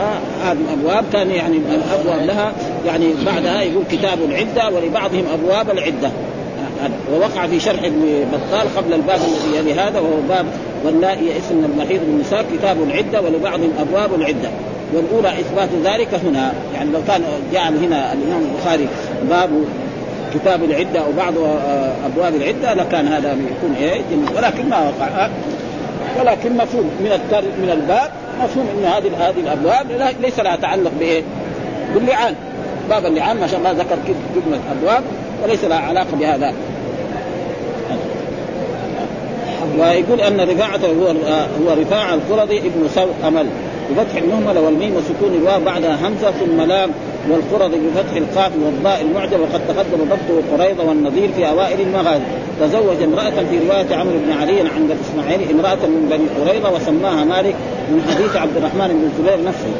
هذه 0.43 0.57
الأبواب 0.67 1.05
كان 1.13 1.31
يعني 1.31 1.57
الأبواب 1.57 2.27
لها. 2.27 2.51
يعني 2.85 3.13
بعدها 3.25 3.61
يقول 3.61 3.83
كتاب 3.91 4.19
العدة 4.29 4.75
ولبعضهم 4.75 5.23
أبواب 5.33 5.69
العدة. 5.69 6.11
ووقع 7.13 7.47
في 7.47 7.59
شرح 7.59 7.83
ابن 7.83 8.25
بطال 8.33 8.77
قبل 8.77 8.93
الباب 8.93 9.19
الذي 9.19 9.57
يلي 9.57 9.73
هذا 9.73 9.99
وهو 9.99 10.21
باب 10.29 10.45
واللائي 10.87 11.25
يئسن 11.27 11.63
المحيض 11.65 11.99
بالنساء 11.99 12.45
كتاب 12.53 12.77
العدة 12.83 13.21
ولبعضهم 13.21 13.73
ابواب 13.79 14.13
العدة. 14.21 14.49
والأولى 14.93 15.29
إثبات 15.29 15.69
ذلك 15.83 16.13
هنا. 16.13 16.53
يعني 16.73 16.91
لو 16.91 16.99
كان 17.07 17.21
جعل 17.53 17.77
هنا 17.77 18.13
الإمام 18.13 18.41
البخاري 18.51 18.87
باب 19.29 19.49
كتاب 20.33 20.63
العدة 20.63 20.99
أو 20.99 21.11
بعض 21.17 21.33
أبواب 22.05 22.35
العدة 22.35 22.73
لكان 22.73 23.07
هذا 23.07 23.31
يكون 23.31 23.75
إيه 23.79 24.01
ولكن 24.35 24.69
ما 24.69 24.77
وقع. 24.79 25.29
ولكن 26.19 26.57
مفهوم 26.57 26.91
من 26.99 27.09
من 27.61 27.69
الباب 27.73 28.11
مفهوم 28.43 28.67
إن 28.77 28.85
هذه 28.85 29.29
هذه 29.29 29.39
الأبواب 29.39 30.15
ليس 30.21 30.39
لها 30.39 30.55
تعلق 30.55 30.91
بايه؟ 30.99 31.23
باللعان. 31.93 32.35
باب 32.89 33.05
اللعان 33.05 33.37
ما 33.39 33.47
شاء 33.47 33.59
الله 33.59 33.71
ذكر 33.71 33.97
كلمة 34.07 34.59
أبواب 34.71 35.03
وليس 35.43 35.63
لها 35.63 35.77
علاقة 35.77 36.17
بهذا. 36.19 36.53
ويقول 39.79 40.21
أن 40.21 40.49
رفاعته 40.49 40.87
هو 40.87 41.07
هو 41.37 41.81
رفاعه 41.81 42.13
القرظي 42.13 42.57
ابن 42.57 42.87
سوء 42.95 43.13
أمل. 43.27 43.47
بفتح 43.91 44.15
المهملة 44.15 44.61
والميم 44.61 44.95
وسكون 44.95 45.35
الواو 45.41 45.59
بعدها 45.65 46.07
همزة 46.07 46.31
ثم 46.31 46.61
لام 46.61 46.89
والقرظ 47.29 47.71
بفتح 47.71 48.15
القاف 48.15 48.51
والضاء 48.65 49.01
المعجم 49.01 49.41
وقد 49.41 49.61
تقدم 49.67 50.03
ضبطه 50.03 50.57
قريضه 50.57 50.83
والنظير 50.83 51.29
في 51.37 51.49
أوائل 51.49 51.81
المغازي. 51.81 52.23
تزوج 52.61 53.03
امرأة 53.03 53.29
في 53.49 53.59
رواية 53.67 53.95
عمرو 53.95 54.17
بن 54.25 54.31
علي 54.31 54.59
عند 54.59 54.91
اسماعيل 54.91 55.51
امرأة 55.51 55.75
من 55.87 56.07
بني 56.11 56.27
قريظة 56.39 56.75
وسماها 56.75 57.23
مالك 57.25 57.55
من 57.89 58.01
حديث 58.15 58.35
عبد 58.35 58.57
الرحمن 58.57 58.87
بن 58.87 59.09
الزبير 59.11 59.47
نفسه. 59.47 59.73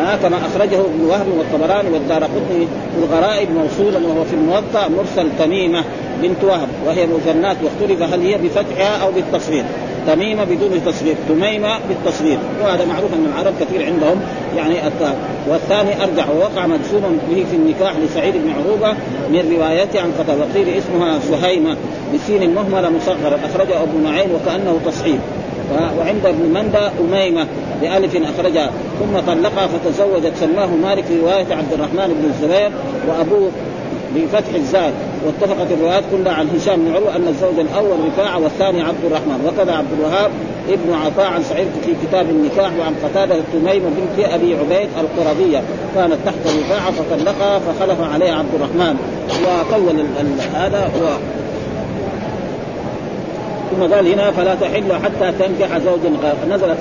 ها 0.00 0.16
كما 0.22 0.36
أخرجه 0.36 0.80
ابن 0.80 1.04
وهب 1.08 1.26
والطبراني 1.38 1.90
والدار 1.90 2.24
قطني 2.24 2.66
في 2.66 3.04
الغرائب 3.04 3.48
موصولا 3.50 3.98
وهو 4.06 4.24
في 4.24 4.34
الموطأ 4.34 4.88
مرسل 4.88 5.28
تميمة. 5.38 5.84
بنت 6.22 6.44
وهب 6.44 6.68
وهي 6.86 7.06
مثنات 7.06 7.56
واختلف 7.64 8.02
هل 8.02 8.20
هي 8.20 8.38
بفتحها 8.38 9.02
أو 9.02 9.12
بالتصغير 9.12 9.64
تميمه 10.06 10.44
بدون 10.44 10.84
تصغير 10.86 11.14
تميمه 11.28 11.78
بالتصغير 11.88 12.38
وهذا 12.62 12.84
معروف 12.84 13.14
أن 13.14 13.26
العرب 13.32 13.54
كثير 13.60 13.86
عندهم 13.86 14.20
يعني 14.56 14.86
التاء. 14.86 15.16
والثاني 15.48 16.02
أرجع 16.02 16.30
ووقع 16.30 16.66
مدسوما 16.66 17.18
به 17.30 17.44
في 17.50 17.56
النكاح 17.56 17.92
لسعيد 17.96 18.34
بن 18.34 18.50
عروبه 18.50 18.92
من 19.30 19.56
روايته 19.56 20.00
عن 20.00 20.12
قتل 20.18 20.38
وقيل 20.40 20.68
اسمها 20.68 21.18
سهيمة 21.18 21.76
بسين 22.14 22.42
المهمله 22.42 22.90
مصغرة 22.90 23.38
أخرجه 23.44 23.82
أبو 23.82 23.98
نعيم 23.98 24.28
وكأنه 24.34 24.80
تصحيح 24.86 25.18
وعند 25.98 26.26
ابن 26.26 26.42
مندى 26.54 26.90
أميمة 27.00 27.46
بألف 27.80 28.16
أخرجها. 28.16 28.70
ثم 29.00 29.32
طلقها 29.32 29.66
فتزوجت 29.66 30.32
سماه 30.40 30.66
مالك 30.66 31.04
رواية 31.22 31.46
عبد 31.50 31.72
الرحمن 31.72 32.14
بن 32.22 32.30
الزبير 32.30 32.70
وأبوه 33.08 33.50
بفتح 34.16 34.54
الزاد. 34.54 34.92
واتفقت 35.26 35.72
الروايات 35.72 36.04
كلها 36.12 36.32
عن 36.32 36.48
هشام 36.56 36.76
بن 36.76 36.94
عروة 36.94 37.16
أن 37.16 37.28
الزوج 37.28 37.58
الأول 37.58 37.96
رفاعة 38.06 38.38
والثاني 38.38 38.82
عبد 38.82 39.04
الرحمن. 39.04 39.40
وكذا 39.46 39.72
عبد 39.72 39.92
الوهاب 39.98 40.30
ابن 40.68 40.92
عطاء 40.92 41.26
عن 41.26 41.42
سعيد 41.42 41.68
في 41.84 41.94
كتاب 42.06 42.30
النكاح 42.30 42.70
وعن 42.80 42.94
قتادة 43.04 43.34
تميم 43.52 43.82
بنت 43.82 44.28
أبي 44.28 44.54
عبيد 44.54 44.88
القرظيه 45.00 45.62
كانت 45.94 46.16
تحت 46.26 46.46
رفاعة 46.46 46.90
فطلقها 46.90 47.58
فخلف 47.58 48.12
عليها 48.12 48.34
عبد 48.34 48.54
الرحمن. 48.54 48.96
وطول 49.44 50.06
هذا 50.54 50.90
و 51.02 51.06
ثم 53.70 53.94
قال 53.94 54.12
هنا 54.12 54.30
فلا 54.30 54.54
تحل 54.54 54.92
حتى 54.92 55.32
تنكح 55.38 55.78
زوجا 55.78 56.16
غير. 56.22 56.56
نزلت 56.56 56.78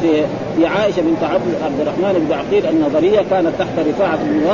في 0.57 0.65
عائشة 0.65 1.01
بنت 1.01 1.23
عبد 1.63 1.79
الرحمن 1.79 2.27
بن 2.27 2.33
عقيل 2.33 2.65
النظريه 2.65 3.21
كانت 3.29 3.51
تحت 3.59 3.87
رفاعة 3.87 4.17
بن 4.23 4.47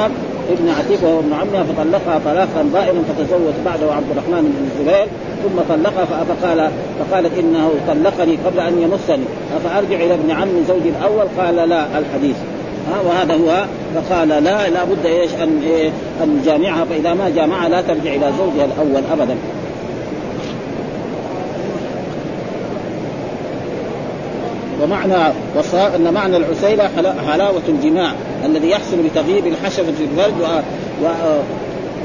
ابن 0.50 0.70
عتيق 0.70 1.04
وهو 1.04 1.20
ابن 1.20 1.34
عمها 1.34 1.64
فطلقها 1.64 2.20
طلاقا 2.26 2.62
ضائما 2.74 3.02
فتزوج 3.10 3.54
بعده 3.66 3.94
عبد 3.94 4.06
الرحمن 4.12 4.42
بن 4.42 4.68
الزبير 4.72 5.08
ثم 5.44 5.76
طلقها 5.76 6.24
فقال 6.24 6.70
فقالت 7.00 7.40
إنه 7.40 7.72
طلقني 7.88 8.38
قبل 8.46 8.60
أن 8.60 8.82
يمسني. 8.82 9.26
أفأرجع 9.58 9.96
إلى 9.96 10.14
ابن 10.14 10.32
عم 10.32 10.50
زوجي 10.68 10.90
الأول؟ 10.90 11.26
قال 11.38 11.56
لا 11.70 11.86
الحديث. 12.00 12.36
ها 12.92 13.02
وهذا 13.08 13.34
هو. 13.34 13.66
فقال 13.96 14.28
لا 14.28 14.70
لا 14.70 14.84
بد 14.84 15.06
إيش؟ 15.06 15.32
ان 15.34 15.62
إيه 15.64 15.90
أن 16.24 16.42
جامعها 16.46 16.86
فإذا 16.86 17.14
ما 17.14 17.30
جامعها 17.30 17.70
لا 17.70 17.82
ترجع 17.82 18.16
إلى 18.16 18.32
زوجها 18.38 18.66
الأول 18.66 19.04
ابدا. 19.12 19.36
ومعنى 24.84 25.34
إن 25.96 26.14
معنى 26.14 26.38
العسيلة 26.38 26.90
حلاوة 27.28 27.62
الجماع 27.70 28.12
الذي 28.46 28.70
يحصل 28.70 28.98
بتغييب 28.98 29.48
الحشفة 29.48 29.92
في 29.92 30.04
الفرج 30.04 30.34
و... 30.42 30.46
و... 31.06 31.10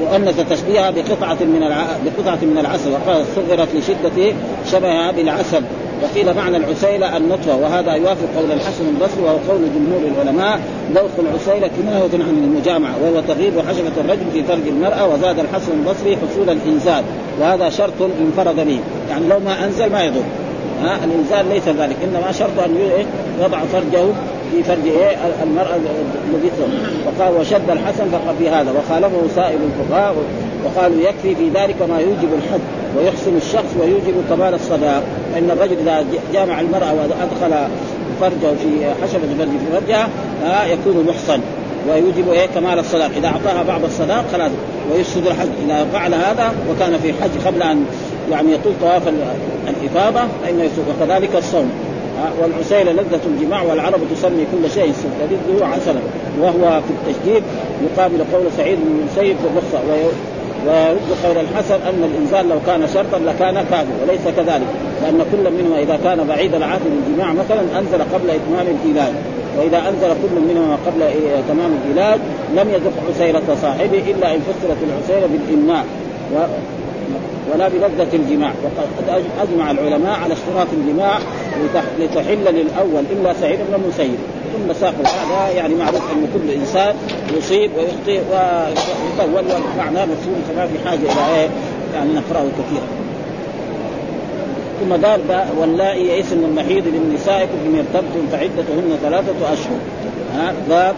وأنس 0.02 0.34
تشبيهها 0.50 0.90
بقطعة 0.90 1.36
من 1.40 1.62
الع... 1.62 1.86
بقطعة 2.04 2.38
من 2.42 2.58
العسل 2.60 2.90
وقال 2.90 3.24
صغرت 3.36 3.68
لشدة 3.74 4.34
شبهها 4.72 5.12
بالعسل. 5.12 5.62
وقيل 6.02 6.36
معنى 6.36 6.56
العسيلة 6.56 7.16
النطفة 7.16 7.56
وهذا 7.56 7.92
يوافق 7.92 8.26
قول 8.36 8.52
الحسن 8.52 8.88
البصري 8.88 9.22
وهو 9.22 9.36
قول 9.48 9.60
جمهور 9.74 10.00
العلماء. 10.14 10.60
ذوق 10.94 11.10
العسيلة 11.18 11.70
كناية 11.76 12.24
عن 12.24 12.42
المجامعة 12.44 12.94
وهو 13.02 13.20
تغييب 13.28 13.52
حشفة 13.68 14.00
الرجل 14.00 14.24
في 14.32 14.42
فرج 14.42 14.68
المرأة 14.68 15.08
وزاد 15.08 15.38
الحسن 15.38 15.72
البصري 15.72 16.16
حصول 16.16 16.50
الإنزال 16.50 17.04
وهذا 17.40 17.70
شرط 17.70 18.02
انفرد 18.20 18.56
به. 18.56 18.80
يعني 19.10 19.28
لو 19.28 19.38
ما 19.38 19.64
أنزل 19.64 19.92
ما 19.92 20.04
يضر. 20.04 20.22
ها 20.82 20.98
الإنسان 21.04 21.48
ليس 21.48 21.68
ذلك 21.68 21.96
إنما 22.04 22.32
شرط 22.32 22.58
أن 22.64 22.76
إيه؟ 22.76 23.04
يضع 23.44 23.58
فرجه 23.72 24.04
في 24.52 24.62
فرج 24.62 24.86
إيه 24.86 25.16
المرأة 25.42 25.76
الذي 25.76 26.50
وقال 27.06 27.36
وشد 27.40 27.70
الحسن 27.70 28.04
في 28.38 28.48
هذا. 28.48 28.72
وخالفه 28.72 29.20
سائر 29.36 29.58
الفقهاء 29.66 30.14
وقالوا 30.64 31.00
يكفي 31.00 31.34
في 31.34 31.48
ذلك 31.48 31.76
ما 31.90 31.98
يوجب 31.98 32.28
الحد 32.34 32.60
ويحسن 32.98 33.36
الشخص 33.36 33.76
ويوجب 33.80 34.14
كمال 34.30 34.54
الصداق. 34.54 35.02
فإن 35.34 35.50
الرجل 35.50 35.76
إذا 35.78 36.04
جامع 36.32 36.60
المرأة 36.60 36.94
وأدخل 36.94 37.68
فرجه 38.20 38.54
في 38.62 39.02
حشبة 39.02 39.28
فرج 39.38 39.48
في 39.48 39.80
فرجها 39.80 40.08
يكون 40.66 41.06
محصن 41.08 41.40
ويوجب 41.88 42.30
إيه 42.30 42.46
كمال 42.46 42.78
الصداق. 42.78 43.10
إذا 43.16 43.28
أعطاها 43.28 43.62
بعض 43.62 43.84
الصداق 43.84 44.24
خلاص 44.32 44.50
ويفسد 44.92 45.26
الحج 45.26 45.48
إذا 45.66 45.86
فعل 45.92 46.14
هذا 46.14 46.52
وكان 46.70 46.98
في 47.02 47.12
حج 47.12 47.46
قبل 47.46 47.62
أن 47.62 47.84
يعني 48.30 48.52
يطول 48.52 48.72
طواف 48.80 49.02
الإفاضة 49.68 50.20
فإنه 50.42 50.62
يسوق. 50.62 50.84
وكذلك 50.90 51.36
الصوم. 51.36 51.70
والعسيلة 52.42 52.92
لذة 52.92 53.20
الجماع 53.26 53.62
والعرب 53.62 54.00
تسمي 54.14 54.46
كل 54.52 54.70
شيء 54.70 54.92
تلذه 55.20 55.66
عسلا 55.66 56.00
وهو 56.40 56.80
في 56.80 56.90
التشديد 56.90 57.42
يقابل 57.82 58.24
قول 58.32 58.42
سعيد 58.56 58.78
بن 58.78 59.00
المسيب 59.00 59.36
بالرخصة 59.44 59.80
ويرد 60.66 61.10
قول 61.24 61.36
الحسن 61.36 61.74
أن 61.74 62.10
الانزال 62.12 62.48
لو 62.48 62.56
كان 62.66 62.88
شرطا 62.94 63.18
لكان 63.18 63.54
كافر 63.70 63.92
وليس 64.02 64.20
كذلك. 64.36 64.66
لأن 65.02 65.24
كل 65.32 65.52
منهما 65.52 65.82
إذا 65.82 65.98
كان 66.04 66.26
بعيد 66.26 66.54
العهد 66.54 66.80
بالجماع 66.84 67.32
مثلا 67.32 67.60
أنزل 67.78 68.02
قبل 68.14 68.30
إتمام 68.30 68.66
العلاج 68.84 69.12
وإذا 69.58 69.78
أنزل 69.78 70.08
كل 70.08 70.40
منهما 70.54 70.76
قبل 70.86 71.00
تمام 71.48 71.70
العلاج 71.84 72.20
لم 72.56 72.70
يذق 72.70 72.92
عسيرة 73.10 73.56
صاحبه 73.62 74.02
إلا 74.10 74.34
إن 74.34 74.40
فسرت 74.40 74.76
العسيرة 74.88 75.26
بالامناء 75.26 75.84
ولا 77.54 77.68
بلذة 77.68 78.08
الجماع. 78.14 78.52
وقد 78.64 79.22
أجمع 79.42 79.70
العلماء 79.70 80.18
على 80.20 80.34
اشتراط 80.34 80.66
الجماع 80.72 81.18
لتحل 81.98 82.54
للأول 82.54 83.04
إلا 83.12 83.32
سعيد 83.40 83.58
بن 83.68 83.74
المسيب. 83.74 84.18
ثم 84.52 84.72
ساق 84.72 84.94
هذا 84.94 85.50
يعني 85.56 85.74
معروف 85.74 86.02
أن 86.12 86.26
كل 86.34 86.50
إنسان 86.50 86.94
يصيب 87.38 87.70
ويخطئ 87.76 88.20
ويطول 89.18 89.62
ومعناه 89.74 90.04
مفهوم 90.04 90.42
فما 90.48 90.66
في 90.66 90.88
حاجة 90.88 90.98
إلى 90.98 91.40
إيه؟ 91.40 91.48
يعني 91.94 92.10
نقرأه 92.12 92.44
كثيرا. 92.58 92.86
ثم 94.80 95.06
قال 95.06 95.20
واللائي 95.60 96.08
يئسن 96.08 96.38
من 96.38 96.44
المحيض 96.44 96.84
من 96.84 97.14
نسائكم 97.14 97.52
ان 97.66 97.74
ارتبتم 97.78 98.26
فعدتهن 98.32 98.98
ثلاثة 99.02 99.52
أشهر. 99.52 99.78
ها 100.36 100.52
باب 100.68 100.94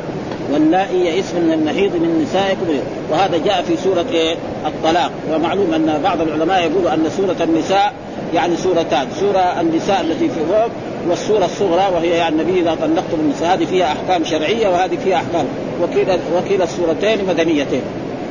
واللائي 0.52 1.06
يئسن 1.06 1.40
من 1.40 1.52
المحيض 1.52 1.92
من 1.96 2.22
نسائكم 2.22 2.66
وهذا 3.12 3.38
جاء 3.44 3.62
في 3.62 3.76
سورة 3.76 4.06
إيه؟ 4.12 4.36
الطلاق. 4.66 5.10
ومعلوم 5.32 5.74
أن 5.74 6.00
بعض 6.04 6.20
العلماء 6.20 6.60
يقول 6.60 6.88
أن 6.88 7.10
سورة 7.16 7.36
النساء 7.40 7.92
يعني 8.34 8.56
سورتان. 8.56 9.06
سورة 9.20 9.60
النساء 9.60 10.00
التي 10.00 10.28
في 10.28 10.40
فوق 10.50 10.70
والسورة 11.08 11.44
الصغرى 11.44 11.94
وهي 11.94 12.08
يعني 12.08 12.42
النبي 12.42 12.60
إذا 12.60 12.74
طلقتم 12.74 13.20
النساء 13.20 13.54
هذه 13.54 13.64
فيها 13.64 13.92
أحكام 13.92 14.24
شرعية 14.24 14.68
وهذه 14.68 14.98
فيها 15.04 15.16
أحكام. 15.16 15.44
وكلا 15.82 16.18
وكلا 16.36 16.64
السورتين 16.64 17.18
مدنيتين. 17.28 17.82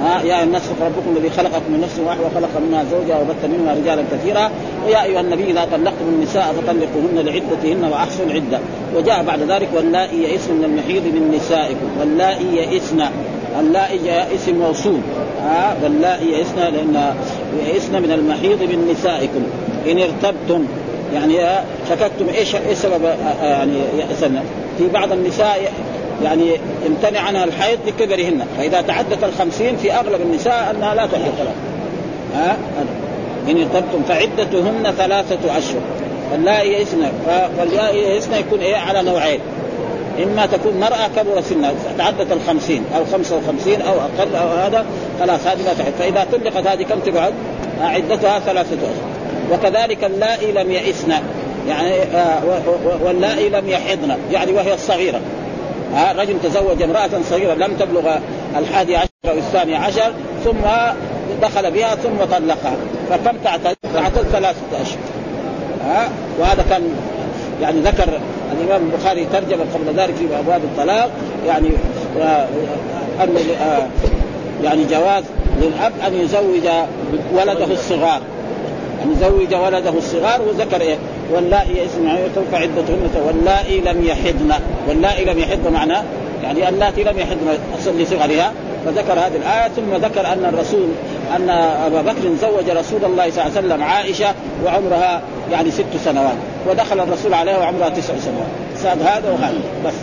ها 0.01 0.21
يا 0.21 0.43
الناس 0.43 0.61
ربكم 0.81 1.17
الذي 1.17 1.29
خلقكم 1.29 1.71
من 1.71 1.81
نفس 1.81 1.99
واحدة 2.05 2.21
وخلق 2.25 2.49
منها 2.67 2.83
زوجها 2.91 3.19
وبث 3.19 3.45
منها 3.45 3.73
رجالا 3.73 4.03
كثيرا. 4.11 4.51
ويا 4.85 5.03
أيها 5.03 5.21
النبي 5.21 5.51
إذا 5.51 5.67
طلقتم 5.71 6.05
النساء 6.07 6.53
فطلقوهن 6.53 7.25
لعدتهن 7.25 7.91
وأحسن 7.91 8.23
العده 8.23 8.59
وجاء 8.95 9.23
بعد 9.23 9.41
ذلك 9.41 9.69
واللائي 9.75 10.23
يئسن 10.23 10.53
من 10.53 10.63
المحيض 10.63 11.03
من 11.03 11.33
نسائكم. 11.35 11.87
واللائي 11.99 12.55
يئسن. 12.55 13.05
اللائي 13.59 14.35
اسم 14.35 14.55
موصول 14.55 14.99
ها 15.43 15.75
واللائي 15.83 16.31
يئسن 16.31 16.55
لأن 16.55 17.13
يئسن 17.67 18.01
من 18.01 18.11
المحيض 18.11 18.61
من 18.61 18.91
نسائكم. 18.91 19.43
إن 19.91 19.99
ارتبتم 19.99 20.65
يعني 21.13 21.63
شككتم 21.89 22.29
إيش 22.37 22.55
إيش 22.55 22.77
سبب 22.77 23.03
يعني 23.43 23.73
يأسن 23.99 24.39
في 24.77 24.87
بعض 24.87 25.11
النساء 25.11 25.73
يعني 26.23 26.57
يمتنع 26.85 27.19
عنها 27.19 27.43
الحيض 27.43 27.79
لكبرهن. 27.87 28.45
فإذا 28.57 28.81
تعدت 28.81 29.23
الخمسين 29.23 29.77
في 29.77 29.93
أغلب 29.93 30.21
النساء 30.21 30.75
أنها 30.77 30.95
لا 30.95 31.05
تحيض 31.05 31.33
خلاص 31.39 31.55
ها 32.35 32.57
إن 33.49 33.57
ارتبتم 33.57 34.03
فعدتهن 34.07 34.93
ثلاثة 34.97 35.57
أشهر. 35.57 35.81
فاللائي 36.31 36.73
يئسن 36.73 36.97
فاللائي 37.57 37.99
يئسن 37.99 38.33
يكون 38.33 38.59
إيه؟ 38.59 38.75
على 38.75 39.03
نوعين. 39.03 39.39
إما 40.23 40.45
تكون 40.45 40.79
مرأة 40.79 41.07
كبر 41.07 41.41
سنها 41.41 41.71
تعدت 41.97 42.31
الخمسين 42.31 42.83
أو 42.95 43.05
خمسة 43.05 43.37
وخمسين 43.37 43.81
أو 43.81 43.93
أقل 43.93 44.35
أو 44.35 44.47
هذا 44.47 44.85
خلاص 45.19 45.47
هذه 45.47 45.61
لا 45.65 45.73
تحيض 45.73 45.93
فإذا 45.99 46.27
طلقت 46.31 46.67
هذه 46.67 46.83
كم 46.83 46.99
تقعد؟ 46.99 47.33
عدتها 47.81 48.39
ثلاثة 48.39 48.75
أشهر. 48.75 49.51
وكذلك 49.51 50.03
اللائي 50.03 50.51
لم 50.51 50.71
يئسن 50.71 51.13
يعني 51.67 52.03
آه 52.03 52.41
واللائي 53.03 53.49
لم 53.49 53.69
يحضن 53.69 54.17
يعني 54.31 54.51
وهي 54.51 54.73
الصغيرة. 54.73 55.21
ها 55.93 56.13
رجل 56.13 56.35
تزوج 56.43 56.81
امرأة 56.81 57.09
صغيرة 57.29 57.53
لم 57.53 57.73
تبلغ 57.79 58.17
الحادي 58.57 58.95
عشر 58.95 59.09
أو 59.25 59.37
الثاني 59.37 59.75
عشر 59.75 60.13
ثم 60.43 60.67
دخل 61.41 61.71
بها 61.71 61.95
ثم 61.95 62.25
طلقها. 62.31 62.75
فكم 63.09 63.37
تعتد؟ 63.43 63.75
تعتد 63.93 64.27
ثلاثة 64.31 64.81
أشهر. 64.81 64.99
وهذا 66.39 66.65
كان 66.69 66.81
يعني 67.61 67.79
ذكر 67.79 68.19
الإمام 68.51 68.89
البخاري 68.91 69.25
ترجم 69.25 69.59
قبل 69.73 69.99
ذلك 69.99 70.15
في 70.15 70.39
أبواب 70.39 70.61
الطلاق 70.63 71.09
يعني 71.47 71.69
أن 73.23 73.29
يعني 74.63 74.85
جواز 74.85 75.23
للأب 75.61 75.91
أن 76.07 76.13
يزوج 76.13 76.69
ولده 77.33 77.73
الصغار. 77.73 78.21
أن 79.03 79.11
يزوج 79.11 79.53
ولده 79.55 79.93
الصغار 79.97 80.41
وذكر 80.41 80.81
إيه؟ 80.81 80.95
واللائي 81.33 81.77
يئسن 81.77 82.01
من 82.01 82.47
فعدتهن 82.51 83.25
واللائي 83.27 83.79
لم 83.79 84.05
يحضن. 84.05 84.53
واللائي 84.87 85.25
لم 85.25 85.39
يحضن 85.39 85.73
معناه 85.73 86.03
يعني 86.43 86.69
اللاتي 86.69 87.03
لم 87.03 87.19
يحضن 87.19 87.57
لصغرها 87.99 88.53
فذكر 88.85 89.13
هذه 89.13 89.35
الآية 89.35 89.69
ثم 89.69 90.05
ذكر 90.05 90.27
أن 90.33 90.45
الرسول 90.53 90.87
أن 91.35 91.49
أبا 91.85 92.01
بكر 92.01 92.21
زوج 92.41 92.69
رسول 92.69 93.05
الله 93.05 93.31
صلى 93.31 93.45
الله 93.45 93.57
عليه 93.57 93.67
وسلم 93.67 93.83
عائشة 93.83 94.33
وعمرها 94.65 95.21
يعني 95.51 95.71
ست 95.71 95.97
سنوات 96.05 96.35
ودخل 96.69 96.99
الرسول 96.99 97.33
عليها 97.33 97.57
وعمرها 97.57 97.89
تسع 97.89 98.13
سنوات. 98.19 98.47
صاد 98.77 99.01
هذا 99.01 99.31
وهذا 99.31 99.57
بس. 99.85 99.93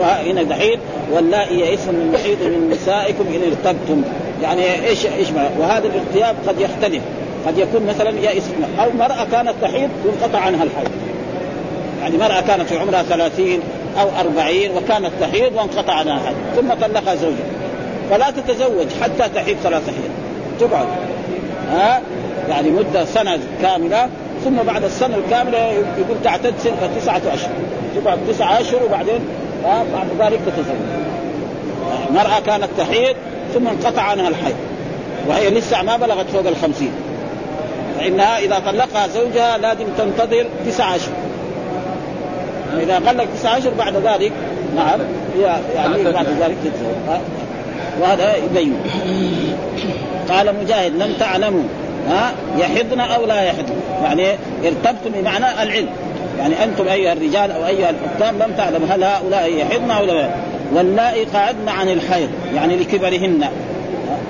وهنا 0.00 0.42
دحين 0.42 0.78
واللائي 1.12 1.60
يئسن 1.60 1.94
من 1.94 2.12
محيط 2.14 2.42
من 2.42 2.70
نسائكم 2.70 3.24
إن 3.34 3.40
ارتبتم. 3.42 4.02
يعني 4.42 4.86
إيش 4.86 5.06
إيش 5.06 5.28
وهذا 5.58 5.86
الارتياب 5.86 6.36
قد 6.48 6.60
يختلف. 6.60 7.02
قد 7.46 7.58
يكون 7.58 7.86
مثلا 7.86 8.10
يائس 8.10 8.44
أو 8.80 8.90
مرأة 8.98 9.26
كانت 9.32 9.54
تحيض 9.62 9.90
ينقطع 10.04 10.38
عنها 10.38 10.62
الحيض. 10.62 10.90
يعني 12.02 12.18
مرأة 12.18 12.40
كانت 12.40 12.62
في 12.62 12.78
عمرها 12.78 13.02
ثلاثين 13.02 13.60
أو 14.00 14.08
أربعين 14.20 14.70
وكانت 14.76 15.10
تحيض 15.20 15.52
وانقطع 15.54 15.92
عنها 15.92 16.32
ثم 16.56 16.74
طلقها 16.74 17.14
زوجها. 17.14 17.46
فلا 18.10 18.30
تتزوج 18.30 18.86
حتى 19.02 19.28
تحيض 19.34 19.56
ثلاث 19.62 19.86
حيض 19.86 20.10
تقعد. 20.60 20.86
ها؟ 21.70 22.00
يعني 22.48 22.70
مدة 22.70 23.04
سنة 23.04 23.38
كاملة 23.62 24.08
ثم 24.44 24.56
بعد 24.56 24.84
السنة 24.84 25.16
الكاملة 25.16 25.58
يقول 25.98 26.16
تعتد 26.24 26.54
تسعة 26.96 27.22
أشهر 27.34 27.50
تقعد 28.04 28.18
تسعة 28.28 28.60
أشهر 28.60 28.84
وبعدين 28.84 29.20
بعد 29.64 30.06
ذلك 30.18 30.40
تتزوج. 30.46 30.76
مرأة 32.14 32.40
كانت 32.46 32.68
تحيض 32.78 33.16
ثم 33.54 33.68
انقطع 33.68 34.02
عنها 34.02 34.28
الحيض. 34.28 34.56
وهي 35.28 35.50
لسه 35.50 35.82
ما 35.82 35.96
بلغت 35.96 36.26
فوق 36.30 36.46
الخمسين. 36.46 36.92
فإنها 37.98 38.38
إذا 38.38 38.58
طلقها 38.58 39.08
زوجها 39.08 39.58
لازم 39.58 39.84
تنتظر 39.98 40.46
تسعة 40.66 40.96
أشهر 40.96 41.14
إذا 42.82 42.94
قل 42.94 43.26
تسعة 43.34 43.58
أشهر 43.58 43.72
بعد 43.78 43.96
ذلك 43.96 44.32
نعم 44.76 45.00
يعني 45.74 46.12
بعد 46.12 46.26
ذلك 46.26 46.56
تتزوج 46.64 47.20
وهذا 48.00 48.36
يبين. 48.36 48.74
قال 50.30 50.54
مجاهد 50.62 50.92
لم 50.96 51.12
تعلموا 51.20 51.62
ها؟ 52.08 52.32
يحضن 52.58 53.00
أو 53.00 53.26
لا 53.26 53.42
يحضن؟ 53.42 53.74
يعني 54.02 54.26
ارتبتم 54.64 55.10
بمعنى 55.14 55.62
العلم. 55.62 55.88
يعني 56.38 56.64
أنتم 56.64 56.88
أيها 56.88 57.12
الرجال 57.12 57.50
أو 57.50 57.66
أيها 57.66 57.90
الحكام 57.90 58.38
لم 58.38 58.54
تعلموا 58.56 58.88
هل 58.88 59.04
هؤلاء 59.04 59.52
يحضن 59.52 59.90
أو 59.90 60.04
لا 60.04 60.28
واللائي 60.74 61.24
قعدن 61.24 61.68
عن 61.68 61.88
الحيض 61.88 62.28
يعني 62.54 62.76
لكبرهن. 62.76 63.44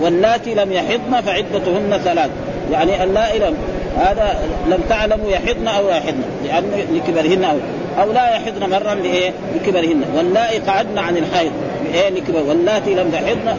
واللاتي 0.03 0.55
لم 0.55 0.73
يحضن 0.73 1.21
فعدتهن 1.27 2.01
ثلاث. 2.05 2.31
يعني 2.73 3.05
اللائي 3.05 3.39
لم 3.39 3.55
هذا 3.99 4.39
لم 4.69 4.81
تعلموا 4.89 5.31
يحضن 5.31 5.69
أو 5.69 5.89
لا 5.89 5.97
يحضن 5.97 6.23
لأن 6.45 6.65
لكبرهن 6.95 7.45
أو 7.45 7.57
أو 8.01 8.13
لا 8.13 8.35
يحضن 8.35 8.71
مرا 8.71 8.95
لايه؟ 8.95 9.33
لكبرهن 9.55 10.05
واللائي 10.17 10.59
قعدن 10.59 10.99
عن 10.99 11.17
الحيض. 11.17 11.53
إيه 11.95 12.09
لكبر. 12.09 12.43
واللاتي 12.43 12.95
لم 12.95 13.11
تحضن 13.11 13.57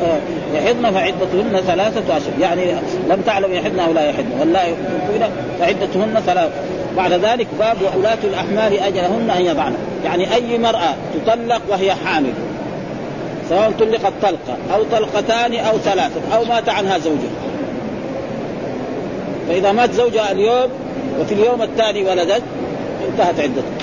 يحضن 0.55 0.91
فعدتهن 0.91 1.61
ثلاثة 1.67 2.17
أشهر. 2.17 2.33
يعني 2.41 2.63
لم 3.09 3.21
تعلم 3.25 3.53
يحضن 3.53 3.79
أو 3.79 3.93
لا 3.93 4.09
يحضن. 4.09 4.39
واللائي 4.39 4.73
فعدتهن 5.59 6.21
ثلاثة. 6.25 6.51
بعد 6.97 7.13
ذلك 7.13 7.47
باب 7.59 7.77
وأولاة 7.81 8.17
الأحمال 8.23 8.79
أجلهن 8.79 9.29
أن 9.29 9.41
يضعن. 9.41 9.73
يعني 10.05 10.35
أي 10.35 10.57
مرأة 10.57 10.95
تطلق 11.25 11.61
وهي 11.69 11.95
حامل 11.95 12.33
سواء 13.49 13.71
طلقت 13.79 14.13
طلقة 14.21 14.57
أو 14.73 14.83
طلقتان 14.83 15.55
أو 15.55 15.77
ثلاثة 15.77 16.35
أو 16.35 16.45
مات 16.45 16.69
عنها 16.69 16.97
زوجها. 16.97 17.39
فإذا 19.49 19.71
مات 19.71 19.93
زوجها 19.93 20.31
اليوم 20.31 20.69
وفي 21.19 21.33
اليوم 21.33 21.61
الثاني 21.61 22.03
ولدت 22.03 22.43
انتهت 23.09 23.39
عدتها. 23.39 23.78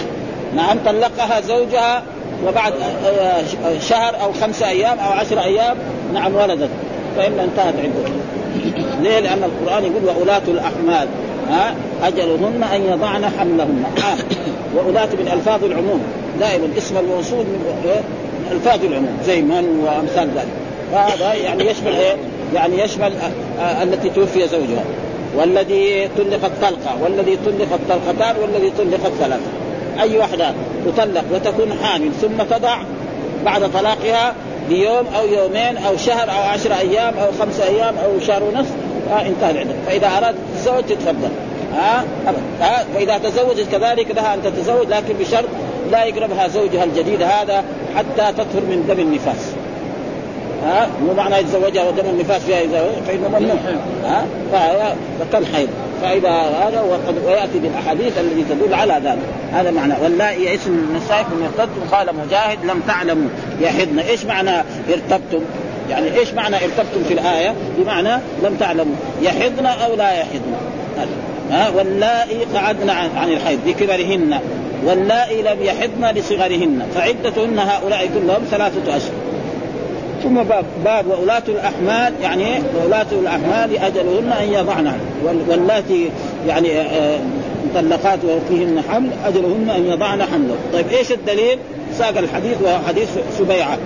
نعم 0.54 0.78
طلقها 0.86 1.40
زوجها 1.40 2.02
وبعد 2.46 2.72
شهر 3.80 4.22
أو 4.22 4.32
خمسة 4.32 4.68
أيام 4.68 4.98
أو 4.98 5.12
عشر 5.12 5.40
أيام 5.40 5.76
نعم 6.14 6.34
ولدت. 6.34 6.70
فإن 7.16 7.38
انتهت 7.38 7.74
عدتها 7.78 8.12
ليه؟ 9.02 9.20
لأن 9.20 9.44
القرآن 9.44 9.84
يقول 9.84 10.04
وأولاة 10.04 10.42
الأحمال 10.48 11.08
ها 11.50 11.74
أجلهن 12.02 12.64
أن 12.74 12.82
يضعن 12.82 13.24
حملهن. 13.38 13.84
آه. 13.98 14.16
وأولاة 14.76 15.06
من 15.06 15.30
ألفاظ 15.32 15.64
العموم. 15.64 16.02
دائما 16.40 16.68
اسم 16.78 16.96
الموصول 16.96 17.44
من 17.44 17.90
ألفاظ 18.52 18.84
العموم. 18.84 19.18
زي 19.26 19.42
من 19.42 19.84
وأمثال 19.84 20.28
ذلك. 20.36 20.48
فهذا 20.92 21.34
يعني 21.34 21.66
يشمل 21.66 21.94
إيه؟ 21.94 22.16
يعني 22.54 22.80
يشمل 22.80 23.12
التي 23.82 24.10
توفي 24.10 24.48
زوجها. 24.48 24.84
والذي 25.36 26.08
طلقت 26.18 26.52
طلقة 26.62 27.02
والذي 27.02 27.38
طلقت 27.46 27.80
طلقتان 27.88 28.36
والذي 28.42 28.72
طلقت 28.78 29.12
ثلاثة. 29.20 29.50
أي 30.00 30.18
واحدة 30.18 30.52
تطلق 30.86 31.24
وتكون 31.32 31.78
حامل 31.82 32.12
ثم 32.20 32.42
تضع 32.50 32.78
بعد 33.44 33.72
طلاقها 33.72 34.34
بيوم 34.68 35.06
أو 35.18 35.26
يومين 35.26 35.76
أو 35.76 35.96
شهر 35.96 36.30
أو 36.30 36.42
عشر 36.42 36.72
أيام 36.74 37.14
أو 37.18 37.32
خمسة 37.40 37.64
أيام 37.64 37.94
أو 38.04 38.20
شهر 38.20 38.42
ونصف 38.42 38.72
آه 39.10 39.26
انتهى 39.26 39.50
العدة. 39.50 39.74
فإذا 39.86 40.06
ارادت 40.06 40.38
تتزوج 40.56 40.84
تتفضل 40.84 41.28
ها 41.74 42.04
آه 42.26 42.64
آه 42.64 42.84
فاذا 42.94 43.18
تزوجت 43.18 43.66
كذلك 43.72 44.10
لها 44.10 44.34
أن 44.34 44.42
تتزوج 44.42 44.86
لكن 44.88 45.14
بشرط 45.20 45.48
لا 45.92 46.04
يقربها 46.04 46.48
زوجها 46.48 46.84
الجديد 46.84 47.22
هذا 47.22 47.64
حتى 47.96 48.32
تطهر 48.32 48.62
من 48.62 48.84
دم 48.88 49.00
النفاس. 49.00 49.52
ها 50.64 50.88
مو 51.06 51.14
معنى 51.14 51.36
يتزوجها 51.36 51.88
ودم 51.88 52.08
النفاس 52.08 52.42
فيها 52.42 52.60
اذا 52.60 52.90
فإنه 53.06 53.28
ممنوع. 53.28 53.56
ها 54.04 54.24
فهي 54.52 54.94
كالحيض. 55.32 55.68
فإذا 56.02 56.30
هذا 56.30 56.80
وقد 56.80 57.14
ويأتي 57.26 57.58
بالأحاديث 57.58 58.18
التي 58.18 58.44
تدل 58.54 58.74
على 58.74 59.00
ذلك. 59.04 59.18
هذا 59.52 59.70
معنى. 59.70 59.94
واللائي 60.02 60.44
يئسن 60.44 60.70
من 60.70 60.96
نسائكم 60.96 61.42
ارتبتم 61.42 61.96
قال 61.96 62.06
مجاهد 62.26 62.58
لم 62.64 62.80
تعلموا. 62.88 63.28
يحضن 63.60 63.98
إيش 63.98 64.24
معنى 64.24 64.50
ارتبتم؟ 64.92 65.40
يعني 65.90 66.18
إيش 66.18 66.34
معنى 66.34 66.56
ارتبتم 66.56 67.04
في 67.08 67.14
الآية؟ 67.14 67.54
بمعنى 67.78 68.22
لم 68.42 68.56
تعلموا. 68.60 68.96
يحضن 69.22 69.66
أو 69.66 69.96
لا 69.96 70.12
يحضن 70.12 70.52
ها؟ 71.50 71.68
واللائي 71.68 72.44
قعدن 72.54 72.90
عن 72.90 73.28
الحيض 73.28 73.58
بكبرهن 73.66 74.40
واللائي 74.84 75.42
لم 75.42 75.62
يحضن 75.62 76.18
لصغرهن. 76.18 76.82
فعدتهن 76.94 77.58
هؤلاء 77.58 78.06
كلهم 78.06 78.44
ثلاثة 78.50 78.96
أشهر. 78.96 79.12
ثم 80.26 80.42
باب 80.42 80.64
باب 80.84 81.06
وولاة 81.06 81.42
الأحمال 81.48 82.12
يعني 82.22 82.62
وولاة 82.76 83.06
الأحمال 83.12 83.78
أجلهن 83.78 84.32
أن 84.42 84.52
يضعن 84.52 84.92
واللاتي 85.48 86.10
يعني 86.46 86.80
آه، 86.80 86.82
آه، 86.82 87.18
مطلقات 87.70 88.18
وفيهن 88.24 88.82
حمل 88.90 89.10
أجلهن 89.26 89.70
أن 89.76 89.86
يضعن 89.86 90.22
حمله. 90.22 90.56
طيب 90.72 90.88
إيش 90.88 91.12
الدليل؟ 91.12 91.58
ساق 91.98 92.18
الحديث 92.18 92.62
وهو 92.62 92.78
حديث 92.88 93.08
سبيعة 93.38 93.78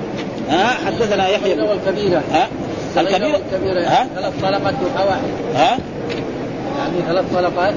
ها؟ 0.49 0.67
حدثنا 0.87 1.29
يحيى 1.29 1.61
والكبيرة. 1.61 2.23
ها؟ 2.33 2.49
الكبيرة 3.37 3.81
ها؟ 3.81 4.07
ثلاث 4.15 4.33
طلقات 4.43 4.75
دفعة 4.75 5.07
واحد. 5.07 5.31
ها؟ 5.55 5.79
يعني 6.79 7.07
ثلاث 7.09 7.25
طلقات 7.35 7.75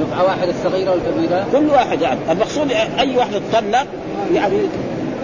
دفعة 0.00 0.24
واحدة 0.24 0.50
الصغيرة 0.50 0.90
والكبيرة. 0.90 1.46
كل 1.52 1.70
واحد 1.70 2.02
يعني. 2.02 2.20
المقصود 2.30 2.72
أي 2.98 3.16
واحد 3.16 3.30
تطلق 3.52 3.86
يعني 4.34 4.56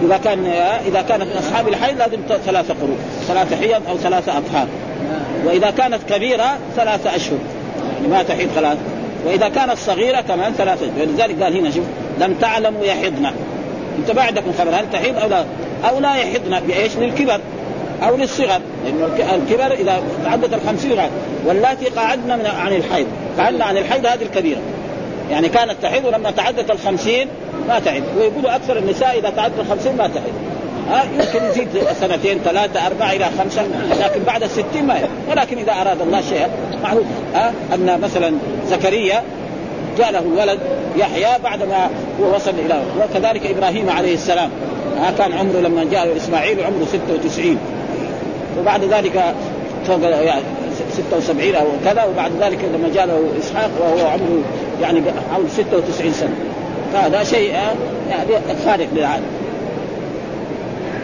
إذا 0.03 0.17
كان 0.17 0.45
إذا 0.87 1.01
كانت 1.01 1.23
من 1.23 1.37
أصحاب 1.39 1.67
الحي 1.67 1.93
لازم 1.93 2.17
ثلاثة 2.45 2.73
قروء 2.81 2.97
ثلاثة 3.27 3.55
حيض 3.55 3.81
أو 3.89 3.97
ثلاثة 3.97 4.37
أطهار. 4.37 4.67
وإذا 5.45 5.69
كانت 5.69 5.99
كبيرة 6.09 6.57
ثلاثة 6.75 7.15
أشهر. 7.15 7.37
يعني 7.95 8.07
ما 8.07 8.23
تحيض 8.23 8.49
ثلاث 8.55 8.77
وإذا 9.25 9.49
كانت 9.49 9.77
صغيرة 9.77 10.21
كمان 10.21 10.53
ثلاثة 10.53 10.85
ولذلك 10.99 11.43
قال 11.43 11.57
هنا 11.57 11.71
شوف 11.71 11.83
لم 12.19 12.33
تعلموا 12.41 12.85
يحضن. 12.85 13.31
انت 13.99 14.19
عندكم 14.19 14.51
خبر 14.59 14.69
هل 14.75 14.85
تحيض 14.93 15.17
أو 15.17 15.29
لا؟ 15.29 15.45
أو 15.89 15.99
لا 15.99 16.15
يحضن 16.15 16.59
بإيش؟ 16.67 16.95
للكبر 16.97 17.39
أو 18.03 18.17
للصغر. 18.17 18.61
لأنه 18.85 19.35
الكبر 19.35 19.73
إذا 19.73 20.03
تعدت 20.25 20.53
الخمسين 20.53 20.97
واللاتي 21.45 21.85
قعدنا 21.85 22.35
من 22.35 22.45
عن 22.45 22.73
الحيض. 22.73 23.07
قعدنا 23.39 23.65
عن 23.65 23.77
الحيض 23.77 24.05
هذه 24.05 24.21
الكبيرة. 24.21 24.59
يعني 25.31 25.49
كانت 25.49 25.75
تحيض 25.81 26.05
ولما 26.05 26.31
تعدت 26.31 26.71
الخمسين 26.71 27.27
ما 27.67 27.79
تعد. 27.79 28.03
ويقولوا 28.17 28.55
أكثر 28.55 28.77
النساء 28.77 29.19
إذا 29.19 29.29
تعدت 29.29 29.59
الخمسين 29.59 29.97
ما 29.97 30.07
تعد. 30.07 30.33
ها 30.89 31.03
يمكن 31.19 31.45
يزيد 31.45 31.67
سنتين 32.01 32.39
ثلاثة 32.39 32.87
أربعة 32.87 33.11
إلى 33.11 33.25
خمسة 33.39 33.61
لكن 34.01 34.23
بعد 34.23 34.43
الستين 34.43 34.87
ما 34.87 34.99
ولكن 35.29 35.57
إذا 35.57 35.71
أراد 35.71 36.01
الله 36.01 36.21
شيئا 36.21 36.49
معروف 36.83 37.05
ها 37.33 37.53
أن 37.73 37.99
مثلا 38.01 38.33
زكريا 38.69 39.23
جاء 39.97 40.11
له 40.11 40.19
الولد 40.19 40.59
يحيى 40.97 41.39
بعدما 41.43 41.89
هو 42.21 42.35
وصل 42.35 42.51
إلى 42.65 42.83
وكذلك 42.99 43.45
إبراهيم 43.45 43.89
عليه 43.89 44.13
السلام. 44.13 44.49
ها 44.99 45.11
كان 45.17 45.33
عمره 45.33 45.59
لما 45.59 45.85
جاء 45.91 46.17
إسماعيل 46.17 46.63
عمره 46.63 46.85
96 46.85 47.57
وبعد 48.59 48.83
ذلك 48.83 49.35
فوق 49.87 49.99
يعني 50.01 50.43
76 51.11 51.55
أو 51.55 51.65
كذا 51.85 52.03
وبعد 52.03 52.31
ذلك 52.41 52.59
لما 52.73 52.89
جاء 52.95 53.05
له 53.05 53.29
إسحاق 53.39 53.69
وهو 53.79 54.07
عمره 54.07 54.41
يعني 54.81 55.01
حول 55.31 55.49
96 55.49 56.13
سنة. 56.13 56.35
فهذا 56.93 57.23
شيء 57.23 57.53
يعني 58.09 58.29
خارق 58.65 58.87
للعاده 58.93 59.25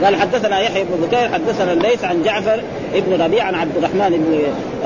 قال 0.03 0.15
حدثنا 0.15 0.59
يحيى 0.59 0.83
بن 0.83 1.07
بكير 1.07 1.29
حدثنا 1.33 1.73
الليث 1.73 2.03
عن 2.03 2.23
جعفر 2.23 2.61
ابن 2.95 3.21
ربيع 3.23 3.43
عن 3.43 3.55
عبد 3.55 3.77
الرحمن 3.77 4.09
بن 4.09 4.39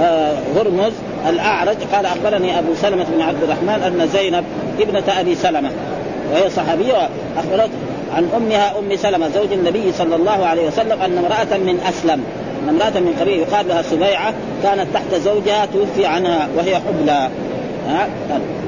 آه، 0.04 0.34
هرمز 0.56 0.93
الأعرج. 1.30 1.78
قال 1.93 2.06
أخبرني 2.06 2.60
أبو 2.60 2.76
سلمة 2.82 3.06
بن 3.15 3.21
عبد 3.21 3.43
الرحمن 3.43 3.84
أن 3.84 4.08
زينب 4.13 4.43
ابنة 4.80 5.19
أبي 5.19 5.36
سلمة 5.36 5.71
وهي 6.34 6.50
صحابية 6.50 7.10
اخبرت 7.38 7.69
عن 8.15 8.30
أمها 8.38 8.80
أم 8.80 8.95
سلمة 8.95 9.30
زوج 9.30 9.54
النبي 9.54 9.91
صلى 9.98 10.15
الله 10.15 10.45
عليه 10.45 10.67
وسلم 10.67 11.02
أن 11.02 11.17
امرأة 11.17 11.58
من 11.58 11.80
أسلم. 11.89 12.24
أن 12.63 12.69
امرأة 12.69 13.00
من 13.00 13.15
قبيل 13.21 13.39
يقال 13.39 13.67
لها 13.67 13.82
سبيعة 13.82 14.34
كانت 14.63 14.88
تحت 14.93 15.21
زوجها 15.26 15.65
توفي 15.65 16.06
عنها 16.06 16.48
وهي 16.58 16.76
حبلى. 16.76 17.30
ها؟ 17.88 18.08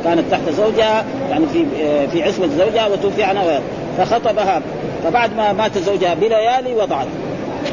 كانت 0.08 0.32
تحت 0.32 0.50
زوجها 0.50 1.06
يعني 1.30 1.46
في 1.54 1.66
في 2.12 2.24
عصمة 2.24 2.48
زوجها 2.58 2.88
وتوفي 2.88 3.24
عنها 3.24 3.62
فخطبها. 3.98 4.62
فبعد 5.04 5.36
ما 5.38 5.54
مات 5.54 5.78
زوجها 5.78 6.14
بليالي 6.14 6.74
وضعت. 6.76 7.08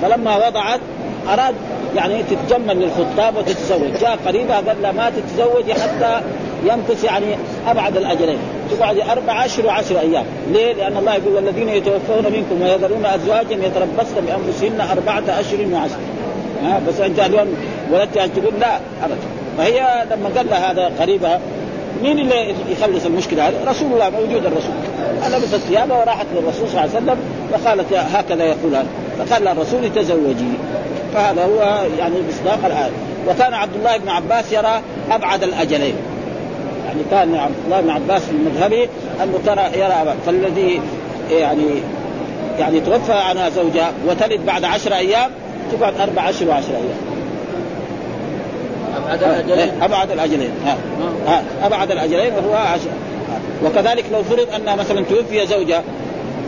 فلما 0.03 0.37
وضعت 0.37 0.81
أراد 1.29 1.55
يعني 1.97 2.23
تتجمل 2.23 2.81
للخطاب 2.81 3.37
وتتزوج. 3.37 3.90
جاء 4.01 4.18
قريبها 4.27 4.57
قال 4.57 4.83
لها 4.83 4.92
ما 4.92 5.11
تتزوجي 5.11 5.75
حتى 5.75 6.20
يمكث 6.64 7.05
يعني 7.05 7.27
أبعد 7.68 7.97
الأجلين. 7.97 8.38
تقعد 8.70 8.99
أربع 8.99 9.44
اشهر 9.44 9.66
وعشر 9.66 10.01
أيام. 10.01 10.25
ليه؟ 10.53 10.73
لأن 10.73 10.97
الله 10.97 11.14
يقول 11.14 11.35
والذين 11.35 11.68
يتوفون 11.68 12.25
منكم 12.25 12.62
ويذرون 12.62 13.07
أزواجا 13.07 13.66
يتربصن 13.66 14.27
بأنفسهن 14.27 14.81
أربعة 14.81 15.40
اشهر 15.40 15.66
وعشر. 15.73 15.97
ها؟ 16.64 16.81
بس 16.88 17.01
انت 17.01 17.20
اليوم 17.20 17.57
ولدت 17.92 18.14
تقول 18.14 18.61
لا 18.61 18.77
ابدا. 19.05 19.16
فهي 19.59 20.05
لما 20.11 20.31
قال 20.37 20.47
لها 20.47 20.73
هذا 20.73 20.92
قريبها 21.01 21.40
مين 22.02 22.18
اللي 22.18 22.54
يخلص 22.68 23.07
المشكلة 23.07 23.48
هذه؟ 23.48 23.54
رسول 23.66 23.92
الله 23.92 24.11
موجود 24.11 24.46
الرسول. 24.46 24.74
لبست 25.33 25.57
ثيابه 25.57 25.98
وراحت 25.98 26.26
للرسول 26.35 26.68
صلى 26.68 26.80
الله 26.80 26.80
عليه 26.80 26.90
وسلم 26.90 27.18
فقالت 27.52 27.92
هكذا 27.92 28.44
يقول 28.44 28.74
هذا. 28.74 28.87
فقال 29.18 29.48
الرسول 29.48 29.94
تزوجي 29.94 30.52
فهذا 31.14 31.44
هو 31.44 31.87
يعني 31.98 32.14
مصداق 32.28 32.59
الايه 32.66 32.90
وكان 33.28 33.54
عبد 33.54 33.74
الله 33.76 33.96
بن 33.96 34.09
عباس 34.09 34.52
يرى 34.52 34.80
أبعد 35.11 35.42
الأجلين. 35.42 35.94
يعني 36.87 37.00
كان 37.11 37.35
عبد 37.35 37.54
الله 37.64 37.80
بن 37.80 37.90
عباس 37.90 38.22
في 38.22 38.30
المذهبي 38.30 38.88
أنه 39.22 39.38
ترى 39.46 39.78
يرى 39.78 39.94
أبعد. 40.02 40.16
فالذي 40.26 40.80
يعني 41.30 41.66
يعني 42.59 42.80
توفى 42.80 43.12
عنها 43.12 43.48
زوجها 43.48 43.92
وتلد 44.07 44.46
بعد 44.46 44.64
عشر 44.64 44.94
أيام 44.94 45.30
تقعد 45.72 46.00
أربع 46.00 46.30
اشهر 46.30 46.48
وعشر 46.48 46.70
أيام. 46.70 47.13
أبعد 49.10 49.22
الأجلين. 49.22 49.82
أبعد 49.82 50.10
الأجلين. 50.10 50.50
ها. 50.66 50.76
ها. 51.26 51.42
أبعد 51.62 51.90
الأجلين 51.90 52.32
وهو 52.32 52.54
عشر 52.54 52.90
وكذلك 53.64 54.04
لو 54.12 54.22
فرض 54.22 54.46
أن 54.54 54.78
مثلا 54.78 55.04
توفي 55.10 55.46
زوجة 55.46 55.82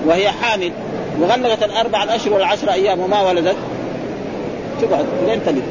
وهي 0.07 0.31
حامل 0.31 0.73
وغلقت 1.21 1.63
الأربع 1.63 2.03
الأشهر 2.03 2.33
والعشر 2.33 2.73
أيام 2.73 3.01
وما 3.01 3.23
ولدت 3.23 3.57
تقعد 4.83 5.05
لين 5.27 5.41
تلد. 5.47 5.63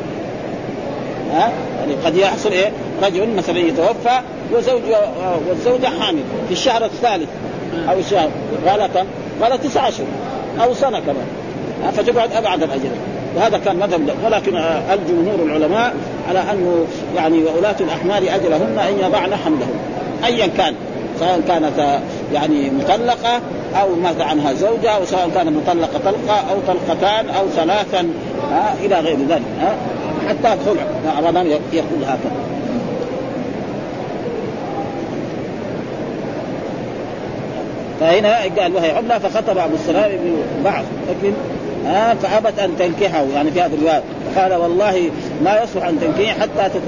ها؟ 1.33 1.51
يعني 1.79 1.93
قد 2.05 2.17
يحصل 2.17 2.51
إيه؟ 2.51 2.71
رجل 3.03 3.29
مثلا 3.29 3.59
يتوفى 3.59 4.19
وزوج 4.53 4.81
والزوجة 5.49 5.87
حامل 5.99 6.23
في 6.47 6.53
الشهر 6.53 6.85
الثالث 6.85 7.29
أو 7.89 7.99
الشهر 7.99 8.29
قال 8.67 8.89
كم؟ 8.93 9.05
قال 9.41 9.61
تسع 9.61 9.87
أشهر 9.87 10.07
أو 10.63 10.73
سنة 10.73 10.99
كمان. 10.99 11.27
فتقعد 11.93 12.33
أبعد 12.33 12.63
الأجلين. 12.63 13.14
وهذا 13.35 13.57
كان 13.57 13.75
مذهب 13.75 14.09
ولكن 14.25 14.57
الجمهور 14.93 15.35
العلماء 15.45 15.93
على 16.29 16.39
أنه 16.39 16.85
يعني 17.15 17.43
وولاة 17.43 17.75
الأحمال 17.79 18.29
أجلهن 18.29 18.79
أن 18.79 18.99
يضعن 18.99 19.35
حملهن 19.35 19.75
ايا 20.25 20.47
كان. 20.47 20.75
سواء 21.19 21.41
كانت 21.47 21.99
يعني 22.33 22.69
مطلقة 22.69 23.41
أو 23.81 23.95
مات 24.03 24.21
عنها 24.21 24.53
زوجها 24.53 24.91
أو 24.91 25.05
سواء 25.05 25.29
كانت 25.35 25.49
مطلقة 25.49 25.99
طلقة 26.05 26.35
أو 26.51 26.55
طلقتان 26.67 27.29
أو 27.29 27.47
ثلاثا 27.47 28.09
إلى 28.83 28.99
غير 28.99 29.17
ذلك 29.29 29.43
حتى 30.29 30.53
الخلع. 30.53 30.83
رمضان 31.19 31.47
يقول 31.73 32.03
هكذا. 32.03 32.45
فهنا 37.99 38.37
قال 38.61 38.75
وهي 38.75 38.91
عملة 38.91 39.17
فخطب 39.17 39.57
أبو 39.57 39.75
السلام 39.75 40.11
بن 40.11 40.35
بعض 40.63 40.83
لكن 41.09 41.33
آه 41.87 42.13
فأبت 42.13 42.59
أن 42.59 42.71
تنكحه 42.79 43.23
يعني 43.35 43.51
في 43.51 43.61
هذه 43.61 43.73
الرواية. 43.73 44.03
قال 44.37 44.53
والله 44.53 45.09
ما 45.43 45.63
يصلح 45.63 45.87
أن 45.87 45.99
تنكحي 45.99 46.31
حتى 46.31 46.79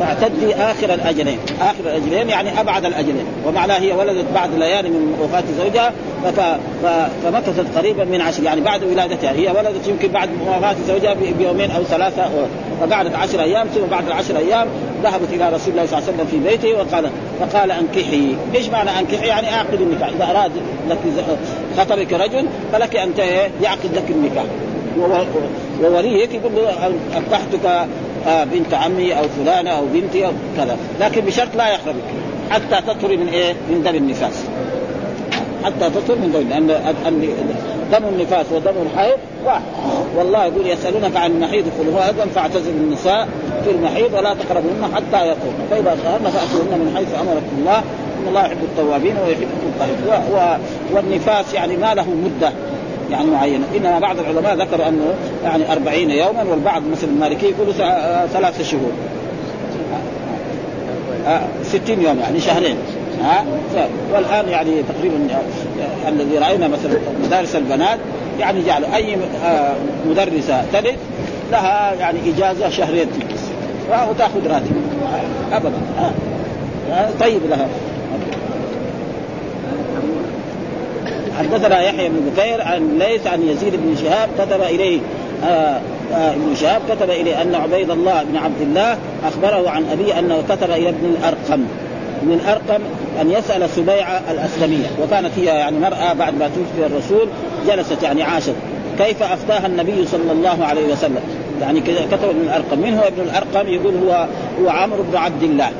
تعتدي 0.00 0.54
آخر 0.54 0.94
الأجلين، 0.94 1.38
آخر 1.60 1.80
الأجلين 1.80 2.28
يعني 2.28 2.60
أبعد 2.60 2.84
الأجلين، 2.84 3.24
ومعناه 3.46 3.78
هي 3.78 3.92
ولدت 3.92 4.26
بعد 4.34 4.54
ليالي 4.54 4.88
من 4.88 5.18
وفاة 5.22 5.44
زوجها 5.58 5.92
فمكثت 7.24 7.78
قريبا 7.78 8.04
من 8.04 8.20
عشر 8.20 8.42
يعني 8.42 8.60
بعد 8.60 8.84
ولادتها. 8.84 9.32
هي 9.32 9.48
ولدت 9.48 9.88
يمكن 9.88 10.08
بعد 10.08 10.28
وفاة 10.48 10.76
زوجها 10.88 11.14
بيومين 11.38 11.70
أو 11.70 11.82
ثلاثة 11.82 12.22
فقعدت 12.80 13.14
عشر 13.14 13.42
أيام 13.42 13.66
ثم 13.66 13.86
بعد 13.90 14.06
العشر 14.06 14.36
أيام 14.36 14.66
ذهبت 15.04 15.28
إلى 15.32 15.48
رسول 15.48 15.70
الله 15.70 15.86
صلى 15.86 15.98
الله 15.98 16.08
عليه 16.08 16.22
وسلم 16.22 16.26
في 16.26 16.38
بيته 16.48 16.78
وقال 16.78 17.10
فقال 17.40 17.70
أنكحي، 17.70 18.36
إيش 18.54 18.68
معنى 18.68 18.90
أنكحي؟ 19.00 19.26
يعني 19.26 19.54
أعقد 19.54 19.80
النكاح، 19.80 20.08
إذا 20.08 20.30
أراد 20.30 20.52
لك 20.88 20.98
خطبك 21.78 22.12
رجل 22.12 22.46
فلك 22.72 22.96
أن 22.96 23.12
يعقد 23.62 23.94
لك 23.94 24.10
النكاح. 24.10 24.44
ووليك 25.82 26.34
يقول 26.34 26.52
له 26.54 26.86
أنكحتك 27.16 27.88
آه، 28.26 28.44
بنت 28.44 28.74
عمي 28.74 29.18
أو 29.18 29.22
فلانة 29.28 29.70
أو 29.70 29.86
بنتي 29.94 30.26
أو 30.26 30.32
كذا. 30.56 30.78
لكن 31.00 31.20
بشرط 31.20 31.56
لا 31.56 31.68
يحرمك. 31.68 32.04
حتى 32.50 32.80
تطهري 32.86 33.16
من 33.16 33.28
إيه؟ 33.28 33.52
من 33.52 33.82
دم 33.82 33.94
النفاس. 33.94 34.44
حتى 35.64 35.90
تطهر 35.90 36.16
من 36.16 36.32
دم 36.32 36.48
لأن 36.48 36.80
دم 37.92 38.04
النفاس 38.08 38.46
ودم 38.52 38.74
الحيض 38.82 39.18
واحد. 39.44 39.62
والله 40.16 40.44
يقول 40.44 40.66
يسألونك 40.66 41.16
عن 41.16 41.30
المحيض 41.30 41.64
قل 41.78 41.88
هو 41.94 41.98
اذن 41.98 42.30
فاعتزلوا 42.34 42.80
النساء 42.80 43.28
في 43.64 43.70
المحيض 43.70 44.12
ولا 44.14 44.34
تقربوهن 44.34 44.94
حتى 44.94 45.28
يطهرن 45.28 45.66
فإذا 45.70 45.96
طهرن 46.04 46.30
فأتوهن 46.30 46.78
من 46.78 46.92
حيث 46.96 47.08
أمركم 47.20 47.56
الله. 47.58 47.78
إن 47.78 48.28
الله 48.28 48.46
يحب 48.46 48.62
التوابين 48.62 49.16
ويحب 49.26 49.48
المطهرين 49.62 50.58
والنفاس 50.92 51.54
يعني 51.54 51.76
ما 51.76 51.94
له 51.94 52.06
مدة 52.10 52.52
يعني 53.10 53.30
معينة. 53.30 53.64
إنما 53.76 53.98
بعض 53.98 54.18
العلماء 54.18 54.54
ذكر 54.54 54.88
أنه 54.88 55.14
يعني 55.44 55.72
أربعين 55.72 56.10
يوما 56.10 56.42
والبعض 56.42 56.82
مثل 56.92 57.06
المالكي 57.06 57.46
يقولوا 57.46 57.72
ثلاثة 58.26 58.64
شهور. 58.64 58.92
ستين 61.62 62.02
يوم 62.02 62.18
يعني 62.18 62.40
شهرين. 62.40 62.76
ها؟ 63.22 63.44
والآن 64.14 64.48
يعني 64.48 64.82
تقريبا 64.82 65.16
الذي 66.08 66.38
رأينا 66.38 66.68
مثلا 66.68 66.98
مدارس 67.24 67.56
البنات 67.56 67.98
يعني 68.40 68.62
جعلوا 68.62 68.96
أي 68.96 69.16
مدرسة 70.06 70.64
تلد 70.72 70.96
لها 71.52 71.92
يعني 71.92 72.18
إجازة 72.30 72.68
شهرين 72.68 73.06
تجلس 73.12 73.50
وتاخذ 74.10 74.46
راتب. 74.46 74.72
ابدا. 75.52 75.78
طيب 77.20 77.40
لها. 77.50 77.68
حدثنا 81.38 81.82
يحيى 81.82 82.08
بن 82.08 82.30
بكير 82.30 82.62
عن 82.62 82.98
ليث 82.98 83.26
عن 83.26 83.42
يزيد 83.42 83.72
بن 83.76 83.96
شهاب 83.96 84.28
كتب 84.38 84.62
إليه 84.62 85.00
آه 85.44 85.80
آه 86.14 86.30
ابن 86.32 86.54
شهاب 86.54 86.82
كتب 86.90 87.10
إليه 87.10 87.42
أن 87.42 87.54
عبيد 87.54 87.90
الله 87.90 88.22
بن 88.22 88.36
عبد 88.36 88.60
الله 88.60 88.98
أخبره 89.24 89.70
عن 89.70 89.84
أبيه 89.92 90.18
أنه 90.18 90.42
كتب 90.48 90.70
إلى 90.70 90.88
ابن 90.88 91.06
الأرقم. 91.06 91.64
ابن 92.24 92.32
الارقم 92.32 92.82
أن 93.20 93.30
يسأل 93.30 93.70
سبيعه 93.70 94.22
الأسلمية 94.30 94.86
وكانت 95.02 95.30
هي 95.36 95.44
يعني 95.44 95.78
مرأة 95.78 96.12
بعد 96.12 96.38
ما 96.38 96.48
توفي 96.48 96.86
الرسول 96.86 97.28
جلست 97.66 98.02
يعني 98.02 98.22
عاشت. 98.22 98.54
كيف 98.98 99.22
أفتاها 99.22 99.66
النبي 99.66 100.06
صلى 100.06 100.32
الله 100.32 100.64
عليه 100.64 100.92
وسلم؟ 100.92 101.20
يعني 101.60 101.80
كتب 101.80 102.28
ابن 102.28 102.40
الأرقم. 102.40 102.78
من 102.78 102.94
هو 102.94 103.06
ابن 103.06 103.22
الأرقم 103.22 103.68
يقول 103.68 103.94
هو 104.06 104.26
هو 104.60 104.68
عمرو 104.68 105.02
بن 105.02 105.16
عبد 105.16 105.42
الله. 105.42 105.70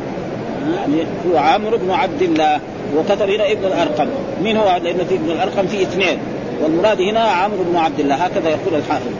يعني 0.74 1.06
هو 1.30 1.38
عمرو 1.38 1.78
بن 1.78 1.90
عبد 1.90 2.22
الله 2.22 2.60
وكتب 2.96 3.30
هنا 3.30 3.52
ابن 3.52 3.64
الأرقم. 3.64 4.06
من 4.44 4.56
هو 4.56 4.80
لأن 4.84 5.06
في 5.08 5.14
ابن 5.14 5.30
الأرقم 5.30 5.66
في 5.66 5.82
اثنين. 5.82 6.18
والمراد 6.62 7.00
هنا 7.00 7.20
عمرو 7.20 7.64
بن 7.70 7.76
عبد 7.76 8.00
الله 8.00 8.14
هكذا 8.14 8.48
يقول 8.48 8.74
الحافظ 8.74 9.12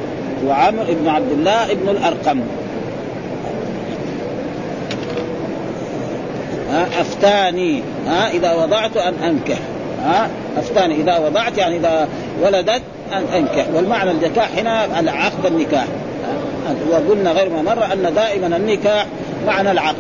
هو 0.47 0.53
عمرو 0.53 0.85
بن 1.03 1.09
عبد 1.09 1.33
الله 1.33 1.73
ابن 1.73 1.89
الأرقم. 1.89 2.41
أفتاني 7.01 7.83
ها 8.07 8.31
إذا 8.31 8.53
وضعت 8.53 8.97
أن 8.97 9.15
أنكح 9.15 9.59
ها 10.05 10.29
أفتاني 10.59 10.95
إذا 10.95 11.19
وضعت 11.19 11.59
يعني 11.59 11.77
إذا 11.77 12.09
ولدت 12.43 12.83
أن 13.13 13.25
أنكح. 13.35 13.67
والمعنى 13.75 14.11
النكاح 14.11 14.49
هنا 14.57 15.11
عقد 15.11 15.47
النكاح. 15.47 15.85
وقلنا 16.91 17.33
غير 17.33 17.51
ما 17.51 17.63
مر 17.63 17.93
أن 17.93 18.15
دائما 18.15 18.57
النكاح 18.57 19.07
معنى 19.47 19.71
العقد. 19.71 19.97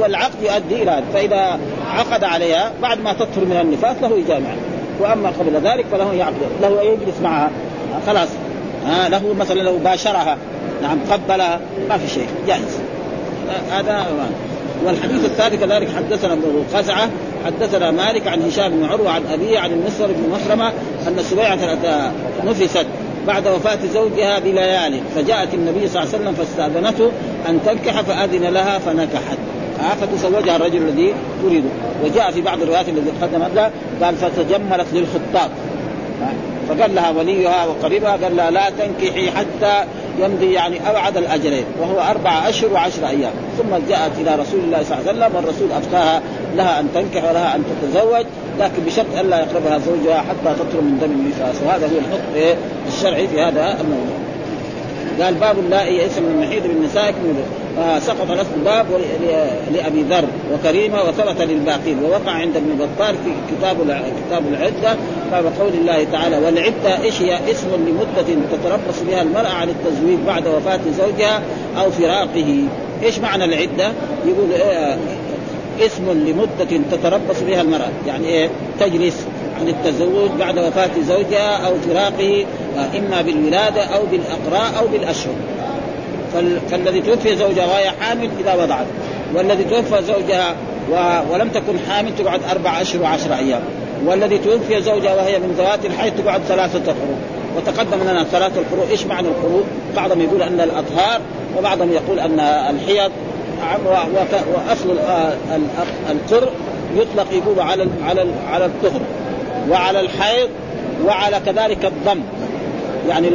والعقد 0.00 0.42
يؤدي 0.42 0.82
إلى 0.82 1.02
فإذا 1.14 1.58
عقد 1.94 2.24
عليها 2.24 2.72
بعد 2.82 3.00
ما 3.00 3.12
تطهر 3.12 3.44
من 3.44 3.58
النفاس 3.62 3.96
له 4.02 4.18
يجامع 4.18 4.50
وأما 5.00 5.28
قبل 5.28 5.68
ذلك 5.68 5.86
فله 5.92 6.14
يعقد 6.14 6.34
له 6.62 6.82
يجلس 6.82 7.20
معها. 7.22 7.50
خلاص. 8.06 8.28
ها 8.86 9.08
له 9.08 9.34
مثلا 9.40 9.60
لو 9.60 9.78
باشرها 9.78 10.36
نعم 10.82 10.98
قبلها 11.10 11.60
ما 11.88 11.98
في 11.98 12.08
شيء 12.08 12.28
جائز 12.46 12.78
هذا 13.70 14.06
والحديث 14.84 15.24
الثاني 15.24 15.56
كذلك 15.56 15.88
حدثنا 15.96 16.32
ابن 16.32 16.64
قزعة 16.74 17.10
حدثنا 17.44 17.90
مالك 17.90 18.26
عن 18.26 18.42
هشام 18.42 18.72
بن 18.72 18.84
عروة 18.84 19.10
عن 19.10 19.22
أبيه 19.32 19.58
عن 19.58 19.72
المسور 19.72 20.06
بن 20.06 20.30
مخرمة 20.32 20.72
أن 21.08 21.22
سبيعه 21.22 21.78
نفست 22.44 22.86
بعد 23.26 23.48
وفاة 23.48 23.78
زوجها 23.94 24.38
بليال 24.38 25.00
فجاءت 25.14 25.54
النبي 25.54 25.88
صلى 25.88 26.02
الله 26.02 26.14
عليه 26.14 26.24
وسلم 26.24 26.34
فاستأذنته 26.34 27.10
أن 27.48 27.60
تنكح 27.66 28.00
فأذن 28.00 28.44
لها 28.44 28.78
فنكحت. 28.78 29.38
فتزوجها 30.00 30.56
الرجل 30.56 30.76
الذي 30.76 31.14
تريده. 31.42 31.68
وجاء 32.04 32.30
في 32.30 32.40
بعض 32.40 32.62
الروايات 32.62 32.88
التي 32.88 33.10
تقدم 33.20 33.42
قبلها 33.42 33.70
قال 34.02 34.14
فتجملت 34.14 34.86
للخطاب. 34.92 35.50
فقال 36.68 36.94
لها 36.94 37.10
وليها 37.10 37.66
وقريبها 37.66 38.10
قال 38.10 38.36
لها 38.36 38.50
لا 38.50 38.70
تنكحي 38.70 39.30
حتى 39.30 39.84
يمضي 40.24 40.52
يعني 40.52 40.90
أبعد 40.90 41.16
الاجرين 41.16 41.64
وهو 41.80 42.00
أربع 42.00 42.48
أشهر 42.48 42.72
وعشر 42.72 43.08
أيام. 43.08 43.32
ثم 43.58 43.88
جاءت 43.88 44.12
إلى 44.18 44.34
رسول 44.34 44.60
الله 44.60 44.82
صلى 44.82 44.98
الله 44.98 45.08
عليه 45.08 45.18
وسلم 45.18 45.36
والرسول 45.36 45.72
افتاها 45.72 46.22
لها 46.56 46.80
أن 46.80 46.88
تنكح 46.94 47.24
ولها 47.30 47.56
أن 47.56 47.64
تتزوج 47.82 48.24
لكن 48.60 48.82
بشرط 48.86 49.18
الا 49.20 49.40
يقربها 49.40 49.78
زوجها 49.78 50.18
حتى 50.18 50.54
تطهر 50.54 50.80
من 50.80 50.98
دم 51.00 51.10
النفاس 51.10 51.54
وهذا 51.66 51.86
هو 51.86 51.98
الحكم 51.98 52.58
الشرعي 52.88 53.28
في 53.28 53.40
هذا 53.40 53.76
الموضوع. 53.80 54.29
قال 55.20 55.34
باب 55.34 55.56
لا 55.70 55.84
يئس 55.84 56.18
من 56.18 56.30
المحيض 56.34 56.62
بالنساء 56.62 57.14
سقط 57.98 58.30
نفس 58.30 58.50
الباب 58.56 58.86
لأبي 59.72 60.02
ذر 60.02 60.24
وكريمة 60.54 61.02
وثبت 61.02 61.40
للباقين. 61.40 61.98
ووقع 62.04 62.30
عند 62.30 62.56
ابن 62.56 62.78
بطال 62.78 63.14
في 63.14 63.30
كتاب 63.54 63.76
كتاب 64.26 64.42
العدة 64.48 64.96
باب 65.32 65.44
قول 65.60 65.72
الله 65.74 66.06
تعالى 66.12 66.38
والعدة 66.38 67.02
إيش 67.02 67.22
هي؟ 67.22 67.50
اسم 67.50 67.68
لمدة 67.68 68.46
تتربص 68.52 69.02
بها 69.08 69.22
المرأة 69.22 69.48
عن 69.48 69.68
التزويج 69.68 70.18
بعد 70.26 70.46
وفاة 70.46 70.80
زوجها 70.98 71.42
أو 71.78 71.90
فراقه. 71.90 72.64
إيش 73.02 73.18
معنى 73.18 73.44
العدة؟ 73.44 73.92
يقول 74.26 74.52
إيه 74.52 74.96
اسم 75.86 76.10
لمدة 76.10 76.80
تتربص 76.92 77.40
بها 77.46 77.60
المرأة. 77.60 77.90
يعني 78.06 78.26
إيه؟ 78.26 78.50
تجلس 78.80 79.26
عن 79.60 79.68
التزوج 79.68 80.30
بعد 80.38 80.58
وفاة 80.58 80.90
زوجها 81.08 81.66
أو 81.66 81.72
فراقه 81.88 82.46
إما 82.98 83.22
بالولادة 83.22 83.84
أو 83.84 84.02
بالأقراء 84.06 84.78
أو 84.78 84.86
بالأشهر. 84.86 85.34
فالذي 86.70 87.00
توفي 87.00 87.36
زوجها 87.36 87.66
وهي 87.66 87.90
حامل 88.00 88.28
إذا 88.40 88.54
وضعت. 88.54 88.86
والذي 89.34 89.64
توفى 89.64 90.02
زوجها. 90.02 90.54
ولم 91.30 91.48
تكن 91.48 91.78
حامل 91.88 92.16
تقعد 92.16 92.40
أربع 92.50 92.80
أشهر 92.80 93.02
وعشر 93.02 93.34
أيام. 93.34 93.60
والذي 94.06 94.38
توفي 94.38 94.82
زوجها 94.82 95.14
وهي 95.14 95.38
من 95.38 95.54
ذوات 95.58 95.86
الحيض 95.86 96.12
تقعد 96.24 96.40
ثلاثة 96.40 96.92
قروء 96.92 97.16
وتقدم 97.56 98.02
لنا 98.10 98.24
ثلاثة 98.24 98.60
القروء 98.60 98.90
إيش 98.90 99.06
معنى 99.06 99.28
القروء؟ 99.28 99.64
بعضهم 99.96 100.20
يقول 100.20 100.42
أن 100.42 100.60
الأطهار 100.60 101.20
وبعضهم 101.58 101.92
يقول 101.92 102.20
أن 102.20 102.40
الحيض 102.40 103.10
وأصل 104.54 104.98
القر 106.10 106.48
يطلق 106.96 107.26
يقول 107.32 107.60
على 107.60 107.86
على 108.02 108.26
على 108.50 108.66
الطهر. 108.66 109.00
وعلى 109.68 110.00
الحيض 110.00 110.48
وعلى 111.06 111.40
كذلك 111.46 111.84
الضم. 111.84 112.20
يعني 113.08 113.28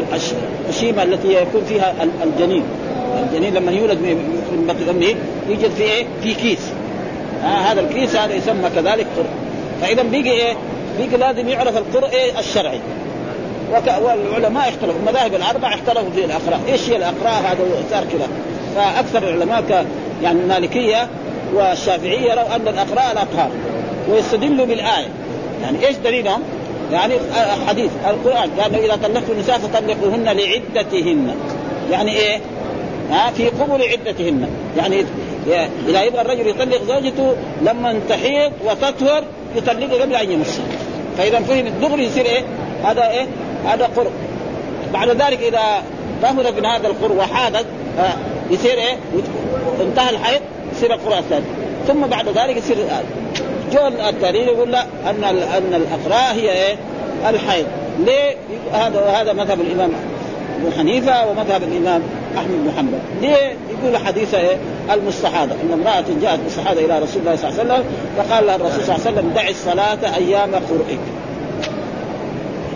الشيمه 0.69 1.03
التي 1.03 1.33
يكون 1.33 1.61
فيها 1.69 1.93
الجنين. 2.23 2.63
الجنين 3.23 3.53
لما 3.53 3.71
يولد 3.71 3.97
من 4.01 4.65
بطن 4.67 4.89
أمه 4.89 5.15
يوجد 5.49 5.71
في 5.71 5.83
إيه؟ 5.83 6.05
في 6.23 6.33
كيس. 6.33 6.71
آه 7.43 7.47
هذا 7.47 7.81
الكيس 7.81 8.15
هذا 8.15 8.33
يسمى 8.33 8.69
كذلك 8.75 9.07
قر 9.17 9.25
فإذا 9.81 10.03
بيجي 10.03 10.31
إيه؟ 10.31 10.53
بيجي 10.97 11.17
لازم 11.17 11.47
يعرف 11.49 11.77
القر 11.77 12.09
إيه؟ 12.09 12.39
الشرعي. 12.39 12.79
وك... 13.73 13.93
والعلماء 14.03 14.69
اختلفوا 14.69 14.99
المذاهب 14.99 15.33
الأربعة 15.33 15.73
اختلفوا 15.73 16.09
في 16.15 16.25
الاقراء، 16.25 16.59
إيش 16.67 16.89
هي 16.89 16.95
الاقراء 16.95 17.41
هذا 17.41 17.57
صار 17.91 18.03
كذا 18.03 18.27
فأكثر 18.75 19.29
العلماء 19.29 19.61
ك... 19.61 19.85
يعني 20.23 20.39
المالكية 20.39 21.07
والشافعية 21.53 22.31
يروا 22.31 22.55
أن 22.55 22.67
الاقراء 22.67 23.11
الاطهار 23.11 23.49
ويستدلوا 24.09 24.65
بالآية. 24.65 25.07
يعني 25.61 25.87
إيش 25.87 25.95
دليلهم؟ 25.97 26.41
يعني 26.91 27.13
حديث 27.67 27.91
القرآن 28.07 28.49
لأنه 28.57 28.77
إذا 28.77 28.95
طلقتم 29.03 29.31
النساء 29.31 29.57
فطلقوهن 29.57 30.23
لعدتهن 30.23 31.35
يعني 31.91 32.11
إيه؟ 32.11 32.39
ها 33.11 33.31
في 33.31 33.47
قبل 33.47 33.83
عدتهن 33.83 34.47
يعني 34.77 35.05
إذا 35.87 36.03
يبغى 36.03 36.21
الرجل 36.21 36.47
يطلق 36.47 36.83
زوجته 36.83 37.35
لما 37.61 37.99
تحيض 38.09 38.51
وتطهر 38.65 39.23
يطلقها 39.55 40.01
قبل 40.01 40.15
أن 40.15 40.31
يمسها 40.31 40.65
فإذا 41.17 41.39
فهم 41.39 41.67
الدغري 41.67 42.03
يصير 42.03 42.25
إيه؟ 42.25 42.43
هذا 42.83 43.09
إيه؟ 43.09 43.27
هذا 43.65 43.89
قرء 43.95 44.11
بعد 44.93 45.09
ذلك 45.09 45.39
إذا 45.43 45.83
طهرت 46.21 46.57
من 46.59 46.65
هذا 46.65 46.87
القرء 46.87 47.15
وحادت 47.15 47.65
يصير 48.51 48.77
إيه؟ 48.77 48.97
انتهى 49.81 50.09
الحيض 50.09 50.41
يصير 50.75 50.93
القرء 50.93 51.19
الثاني 51.19 51.45
ثم 51.87 52.01
بعد 52.01 52.27
ذلك 52.27 52.57
يصير 52.57 52.77
جو 53.73 53.87
التاريخ 54.09 54.47
يقول 54.47 54.71
لا 54.71 54.83
أن 55.09 55.23
أن 55.23 55.73
الأقراء 55.73 56.33
هي 56.33 56.51
إيه؟ 56.51 56.75
الحيض 57.29 57.65
ليه؟ 58.05 58.35
هذا 58.73 58.99
وهذا 58.99 59.33
مذهب 59.33 59.61
الإمام 59.61 59.91
أبو 60.61 60.71
حنيفة 60.77 61.27
ومذهب 61.27 61.63
الإمام 61.63 62.01
أحمد 62.37 62.51
بن 62.51 62.71
حنبل، 62.77 62.99
ليه؟ 63.21 63.55
يقول 63.69 63.97
حديث 63.97 64.33
إيه؟ 64.33 64.57
المستحاضة، 64.93 65.51
إن 65.51 65.73
امرأة 65.73 66.05
جاءت 66.21 66.39
مستحاضه 66.45 66.85
إلى 66.85 66.99
رسول 66.99 67.21
الله 67.21 67.35
صلى 67.35 67.49
الله 67.49 67.61
عليه 67.61 67.73
وسلم 67.73 67.83
فقال 68.17 68.47
لها 68.47 68.55
الرسول 68.55 68.83
صلى 68.83 68.95
الله 68.95 69.07
عليه 69.07 69.17
وسلم 69.17 69.31
دعي 69.35 69.51
الصلاة 69.51 70.15
أيام 70.15 70.51
قرئك. 70.55 70.99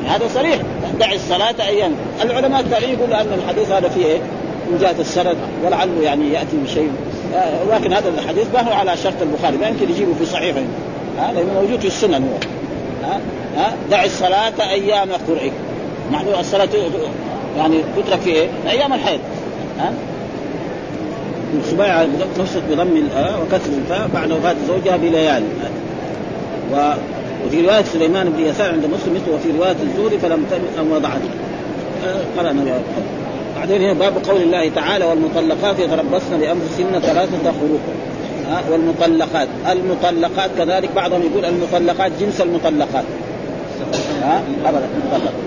هذا 0.07 0.27
صريح 0.33 0.59
دعي 0.99 1.15
الصلاة 1.15 1.55
أيام، 1.67 1.91
العلماء 2.21 2.59
التاريخ 2.61 2.89
يقول 2.89 3.13
أن 3.13 3.39
الحديث 3.43 3.71
هذا 3.71 3.89
فيه 3.89 4.05
إيه؟ 4.05 4.19
من 4.71 4.77
جهه 4.81 4.95
السند 4.99 5.37
ولعله 5.65 6.01
يعني 6.03 6.33
يأتي 6.33 6.57
بشيء 6.63 6.91
لكن 7.71 7.93
هذا 7.93 8.09
الحديث 8.09 8.47
ما 8.53 8.61
هو 8.61 8.73
على 8.73 8.97
شرط 8.97 9.21
البخاري 9.21 9.57
ما 9.57 9.67
يمكن 9.67 9.89
يجيبه 9.89 10.13
في 10.19 10.25
صحيحه 10.25 10.61
هذا 11.17 11.43
موجود 11.55 11.79
في 11.79 11.87
السنن 11.87 12.23
هو. 12.23 12.37
ها؟ 13.07 13.19
ها؟ 13.57 13.73
دع 13.91 14.03
الصلاة 14.03 14.53
أيام 14.69 15.09
قرئك 15.27 15.53
معلوم 16.11 16.39
الصلاة 16.39 16.69
يعني 17.57 17.81
تترك 17.97 18.19
في 18.19 18.29
إيه؟ 18.29 18.47
أيام 18.69 18.93
الحيض. 18.93 19.19
ها؟ 19.79 19.93
سبيعة 21.71 22.07
نفست 22.39 22.61
بضم 22.69 22.97
الآ 22.97 23.37
وكسر 23.37 23.71
الفاء 23.77 24.09
بعد 24.13 24.31
وفاة 24.31 24.55
زوجها 24.67 24.97
بليالي. 24.97 25.45
و 26.73 26.93
وفي 27.45 27.61
رواية 27.61 27.83
سليمان 27.83 28.29
بن 28.29 28.45
يسار 28.45 28.71
عند 28.71 28.85
مسلم 28.85 29.13
مثل 29.15 29.31
وفي 29.35 29.57
رواية 29.57 29.75
الزهري 29.83 30.17
فلم 30.17 30.45
تمت 30.51 30.79
أم 30.79 30.91
وضعته 30.91 31.29
قرأنا. 32.37 32.79
بعدين 33.59 33.81
هنا 33.81 33.93
باب 33.93 34.13
قول 34.29 34.41
الله 34.41 34.69
تعالى 34.69 35.05
والمطلقات 35.05 35.79
يتربصن 35.79 36.37
بأنفسهن 36.39 36.99
ثلاثة 36.99 37.37
قروء 37.49 37.79
والمطلقات. 38.71 39.47
المطلقات 39.71 40.49
كذلك 40.57 40.89
بعضهم 40.95 41.21
يقول 41.21 41.45
المطلقات 41.45 42.11
جنس 42.19 42.41
المطلقات. 42.41 43.03
ها؟ 44.23 44.41
أبدا 44.65 44.87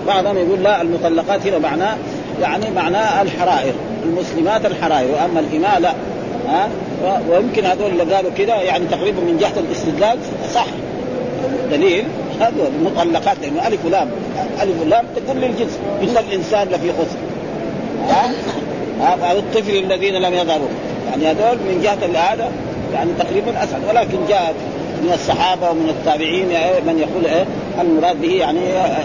بعضهم 0.07 0.37
يقول 0.37 0.63
لا 0.63 0.81
المطلقات 0.81 1.47
هنا 1.47 1.59
معناه 1.59 1.97
يعني 2.41 2.71
معناه 2.75 3.21
الحرائر 3.21 3.73
المسلمات 4.03 4.65
الحرائر. 4.65 5.11
وأما 5.11 5.39
الإماء 5.39 5.79
لا. 5.79 5.93
ها؟ 6.47 6.69
ويمكن 7.29 7.65
هذول 7.65 7.91
اللي 7.91 8.15
قالوا 8.15 8.31
كذا 8.37 8.55
يعني 8.55 8.85
تقريبا 8.91 9.21
من 9.21 9.37
جهة 9.37 9.59
الاستدلال 9.59 10.17
صح. 10.53 10.65
دليل. 11.71 12.03
هذول 12.39 12.67
المطلقات 12.79 13.37
لأنه 13.41 13.67
ألف 13.67 13.85
ولام. 13.85 14.09
ألف 14.61 14.81
ولام 14.81 15.05
تقول 15.15 15.37
للجنس. 15.37 15.79
ان 16.01 16.17
الإنسان 16.27 16.67
لفي 16.67 16.91
خسر. 16.91 17.32
ها 18.09 18.31
ها 19.01 19.31
الطفل 19.31 19.75
الذين 19.75 20.13
لم 20.15 20.33
يظهروا. 20.33 20.67
يعني 21.09 21.27
هذول 21.27 21.57
من 21.57 21.81
جهة 21.83 22.33
هذا 22.33 22.51
يعني 22.93 23.11
تقريبا 23.19 23.63
اسهل 23.63 23.81
ولكن 23.89 24.17
جاء 24.29 24.53
من 25.03 25.11
الصحابة 25.13 25.69
ومن 25.69 25.89
التابعين 25.89 26.47
من 26.87 26.99
يقول 26.99 27.25
إيه 27.25 27.45
المراد 27.81 28.21
به 28.21 28.31
يعني 28.31 28.59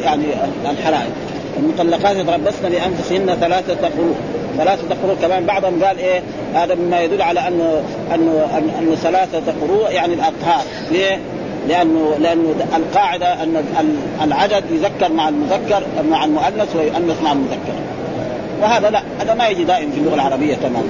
يعني 0.04 0.24
الحرائر 0.70 1.10
المطلقات 1.58 2.16
يتربصن 2.16 2.68
بأنفسهن 2.68 3.36
ثلاثة 3.40 3.88
قروء 3.88 4.14
ثلاثة 4.56 4.94
قروء 5.02 5.16
كمان 5.22 5.46
بعضهم 5.46 5.84
قال 5.84 5.98
إيه 5.98 6.22
هذا 6.54 6.74
مما 6.74 7.00
يدل 7.00 7.22
على 7.22 7.48
أنه 7.48 7.82
أنه 8.14 8.60
أنه 8.78 8.94
ثلاثة 8.94 9.52
قروء 9.62 9.90
يعني 9.90 10.14
الأطهار. 10.14 10.62
ليه؟ 10.90 11.18
لأنه 11.68 12.14
لأنه 12.20 12.54
القاعدة 12.76 13.42
أن 13.42 13.96
العدد 14.22 14.64
يذكر 14.70 15.12
مع 15.12 15.28
المذكر 15.28 15.82
مع 16.10 16.24
المؤنث 16.24 16.76
ويؤنث 16.76 17.22
مع 17.22 17.32
المذكر. 17.32 17.72
وهذا 18.62 18.90
لا 18.90 19.02
هذا 19.20 19.34
ما 19.34 19.48
يجي 19.48 19.64
دائما 19.64 19.92
في 19.92 19.98
اللغة 19.98 20.14
العربية 20.14 20.54
تماما. 20.54 20.88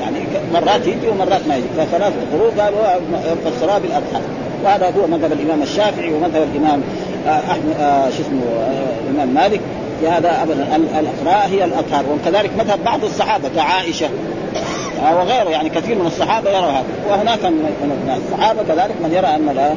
يعني 0.00 0.18
مرات 0.54 0.86
يجي 0.86 1.08
ومرات 1.08 1.40
ما 1.48 1.56
يجي. 1.56 1.66
فثلاث 1.76 2.12
قروء 2.32 2.50
قالوا 2.60 2.80
فسرها 3.44 3.78
بالاضحى 3.78 4.20
وهذا 4.64 4.86
هو 4.86 5.06
مذهب 5.06 5.32
الإمام 5.32 5.62
الشافعي 5.62 6.14
ومذهب 6.14 6.48
الإمام 6.54 6.82
أحمد 7.26 7.74
شو 8.16 8.22
اسمه 8.22 8.42
الإمام 9.08 9.28
مالك. 9.34 9.60
في 10.00 10.08
هذا 10.08 10.42
أبدا 10.42 10.76
الأقراء 10.76 11.48
هي 11.48 11.64
الاطهار 11.64 12.04
وكذلك 12.12 12.50
مذهب 12.58 12.84
بعض 12.84 13.04
الصحابة 13.04 13.48
كعائشة 13.56 14.08
وغيره. 15.12 15.50
يعني 15.50 15.68
كثير 15.68 15.98
من 15.98 16.06
الصحابة 16.06 16.50
يرى 16.50 16.66
هذا. 16.66 16.84
وهناك 17.10 17.44
من 17.44 18.20
الصحابة 18.26 18.62
كذلك 18.62 18.94
من 19.02 19.12
يرى 19.12 19.26
أن 19.26 19.46
لا 19.56 19.70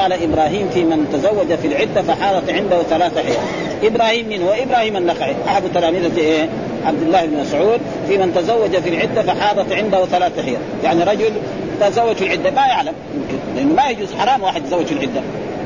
قال 0.00 0.12
إبراهيم 0.12 0.68
في 0.74 0.84
من 0.84 1.06
تزوج 1.12 1.58
في 1.58 1.66
العدة 1.68 2.02
فحالت 2.02 2.50
عنده 2.50 2.82
ثلاث 2.82 3.18
حيض 3.18 3.36
إبراهيم 3.82 4.28
من 4.28 4.42
هو 4.42 4.52
إبراهيم 4.52 4.96
النخعي 4.96 5.34
أحد 5.48 5.62
تلاميذة 5.74 6.18
إيه 6.18 6.48
عبد 6.86 7.02
الله 7.02 7.26
بن 7.26 7.40
مسعود 7.40 7.80
في 8.08 8.18
من 8.18 8.34
تزوج 8.34 8.76
في 8.76 8.88
العدة 8.88 9.22
فحاضت 9.22 9.72
عنده 9.72 10.04
ثلاث 10.04 10.44
حيض. 10.44 10.58
يعني 10.84 11.02
رجل 11.02 11.32
تزوج 11.80 12.16
في 12.16 12.26
العدة 12.26 12.50
ما 12.50 12.66
يعلم 12.66 12.92
يمكن 13.14 13.38
لأنه 13.56 13.74
ما 13.74 13.88
يجوز 13.88 14.08
حرام 14.18 14.42
واحد 14.42 14.64
يتزوج 14.64 14.86
في 14.86 14.92
العدة. 14.92 15.20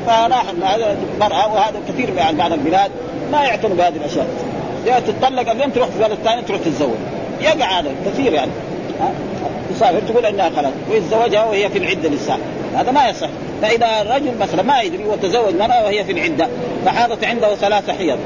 فراح 0.05 0.45
هذا 0.63 0.97
المرأة 1.13 1.53
وهذا 1.53 1.79
كثير 1.89 2.11
من 2.11 2.37
بعض 2.37 2.53
البلاد 2.53 2.91
ما 3.31 3.43
يعتنوا 3.43 3.75
بهذه 3.75 3.95
الأشياء. 3.95 4.27
يا 4.87 4.99
تتطلق 4.99 5.51
اليوم 5.51 5.69
تروح 5.69 5.89
في 5.89 5.99
بلد 5.99 6.17
ثاني 6.23 6.41
تروح 6.41 6.61
تتزوج. 6.61 6.97
يقع 7.41 7.79
هذا 7.79 7.91
كثير 8.05 8.33
يعني. 8.33 8.51
تسافر 9.75 9.99
تقول 9.99 10.25
إنها 10.25 10.49
خلاص 10.49 10.73
ويتزوجها 10.91 11.43
وهي 11.45 11.69
في 11.69 11.77
العدة 11.77 12.09
لسه. 12.09 12.37
هذا 12.75 12.91
ما 12.91 13.09
يصح. 13.09 13.29
فإذا 13.61 14.01
الرجل 14.01 14.31
مثلا 14.41 14.63
ما 14.63 14.81
يدري 14.81 15.03
وتزوج 15.05 15.55
مرأة 15.55 15.83
وهي 15.83 16.03
في 16.03 16.11
العدة 16.11 16.47
فحاضت 16.85 17.23
عنده 17.23 17.55
ثلاث 17.55 17.89
حيض. 17.89 18.17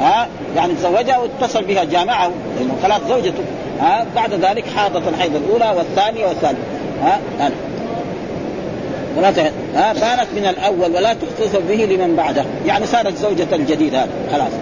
ها؟ 0.00 0.28
يعني 0.56 0.74
تزوجها 0.74 1.18
واتصل 1.18 1.64
بها 1.64 1.84
جامعة 1.84 2.30
لأنه 2.58 2.74
خلاص 2.82 3.00
زوجته. 3.08 3.42
ها؟ 3.80 4.06
بعد 4.16 4.34
ذلك 4.34 4.64
حاضت 4.76 5.08
الحيض 5.08 5.36
الأولى 5.36 5.76
والثانية 5.76 6.26
والثالثة. 6.26 6.62
ها؟ 7.02 7.20
ولا 9.16 9.28
ها؟ 9.74 9.92
كانت 9.92 10.26
من 10.36 10.46
الأول 10.46 10.96
ولا 10.96 11.14
تحتسب 11.14 11.62
به 11.68 11.74
لمن 11.74 12.16
بعده. 12.16 12.44
يعني 12.66 12.86
صارت 12.86 13.16
زوجة 13.16 13.46
الجديد 13.52 13.94
هذا 13.94 14.10
خلاص. 14.32 14.52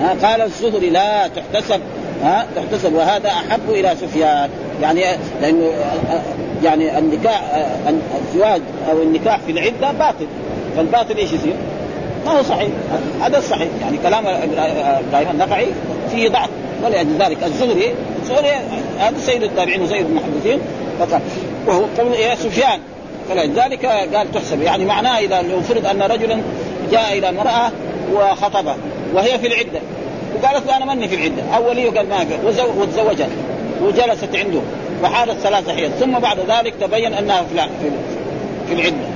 ها؟ 0.00 0.28
قال 0.28 0.42
الزهري 0.42 0.90
لا 0.90 1.28
تحتسب. 1.28 1.80
ها؟ 2.24 2.46
تحتسب. 2.56 2.94
وهذا 2.94 3.28
أحب 3.28 3.70
إلى 3.70 3.94
سفيان. 4.00 4.50
يعني 4.82 5.04
لأنه 5.42 5.70
يعني 6.64 6.98
النكاح 6.98 7.42
الزواج 8.18 8.60
أو 8.90 9.02
النكاح 9.02 9.38
في 9.46 9.52
العدة 9.52 9.92
باطل. 9.98 10.26
فالباطل 10.76 11.16
إيش 11.16 11.32
يصير؟ 11.32 11.54
ما 12.26 12.32
هو 12.32 12.42
صحيح. 12.42 12.68
هذا 13.22 13.38
الصحيح 13.38 13.68
يعني 13.80 13.98
كلام 13.98 14.26
إبراهيم 14.26 15.30
النخعي 15.30 15.66
فيه 16.10 16.28
ضعف. 16.28 16.48
ولأجل 16.84 17.18
ذلك 17.18 17.44
الزهري 17.44 17.94
الزهري 18.22 18.50
هذا 18.98 19.18
سيد 19.18 19.42
التابعين 19.42 19.82
وسيد 19.82 20.06
المحدثين. 20.06 20.58
فقال 20.98 21.20
وهو 21.66 21.84
قول 21.98 22.12
يا 22.12 22.34
سفيان. 22.34 22.80
فلذلك 23.28 23.86
قال 23.86 24.32
تحسب. 24.32 24.62
يعني 24.62 24.84
معناه 24.84 25.18
إذا 25.18 25.42
لو 25.42 25.60
فرض 25.60 25.86
أن 25.86 26.02
رجلا 26.02 26.38
جاء 26.92 27.18
إلى 27.18 27.28
امرأة 27.28 27.70
وخطبها 28.12 28.76
وهي 29.14 29.38
في 29.38 29.46
العدة. 29.46 29.80
وقالت 30.34 30.66
له 30.66 30.76
أنا 30.76 30.84
ماني 30.84 31.08
في 31.08 31.14
العدة. 31.14 31.42
أولي 31.56 31.88
قال 31.88 32.08
ما 32.08 32.26
وتزوجت. 32.78 33.30
وجلست 33.82 34.36
عنده. 34.36 34.60
وحالت 35.02 35.38
ثلاثة 35.40 35.74
حيض. 35.74 35.90
ثم 35.90 36.18
بعد 36.18 36.38
ذلك 36.48 36.74
تبين 36.80 37.14
أنها 37.14 37.42
في 37.42 37.90
في 38.68 38.74
العدة. 38.74 39.06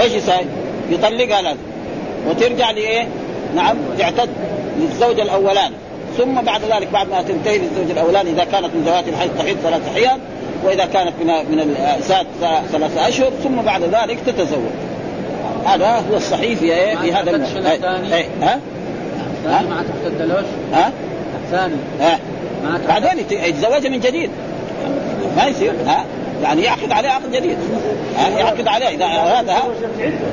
إيش 0.00 0.12
يسوي؟ 0.12 0.46
يطلقها 0.90 1.42
لازم 1.42 1.71
وترجع 2.28 2.70
لإيه؟ 2.70 3.08
نعم 3.54 3.76
تعتد 3.98 4.28
للزوج 4.78 5.20
الاولاني 5.20 5.74
ثم 6.18 6.34
بعد 6.40 6.60
ذلك 6.64 6.88
بعد 6.92 7.08
ما 7.08 7.22
تنتهي 7.22 7.58
للزوج 7.58 7.90
الاولاني 7.90 8.30
إذا 8.30 8.44
كانت 8.44 8.66
من 8.74 8.82
ذوات 8.86 9.08
الحيض 9.08 9.30
تحيض 9.38 9.56
ثلاث 9.62 9.94
حيض 9.94 10.20
وإذا 10.64 10.84
كانت 10.84 11.12
من 11.20 11.26
من 11.26 11.60
الاسات 11.60 12.26
ثلاثة 12.72 13.08
أشهر 13.08 13.30
ثم 13.42 13.62
بعد 13.62 13.82
ذلك 13.82 14.18
تتزوج. 14.26 14.70
هذا 15.66 16.04
هو 16.10 16.16
الصحيح 16.16 16.58
في 16.58 16.72
إيه؟ 16.72 16.96
في 16.96 17.12
هذا 17.12 17.36
الثاني؟ 17.36 18.14
إيه 18.14 18.26
ها؟ 18.42 18.60
الثاني 19.36 19.68
ما 19.68 19.84
تحتدلوش 20.04 20.44
ها؟ 20.72 20.92
الثاني؟ 21.44 21.74
ها؟ 22.00 22.18
بعدين 22.88 23.24
يتزوجها 23.30 23.90
من 23.90 24.00
جديد. 24.00 24.30
ما 25.36 25.44
يصير 25.44 25.72
ها؟ 25.86 26.04
يعني 26.42 26.62
يعقد 26.62 26.92
عليه 26.92 27.08
عقد 27.08 27.32
جديد. 27.32 27.56
ها؟ 28.16 28.28
يعقد 28.28 28.68
عليه 28.68 28.88
إذا 28.88 29.04
ارادها 29.04 29.62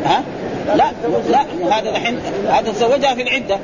ها؟ 0.06 0.24
لا 0.76 0.92
لا 1.30 1.42
هذا 1.78 1.90
الحين 1.90 2.20
هذا 2.50 2.72
تزوجها 2.72 3.16
في 3.16 3.22
العدة. 3.22 3.58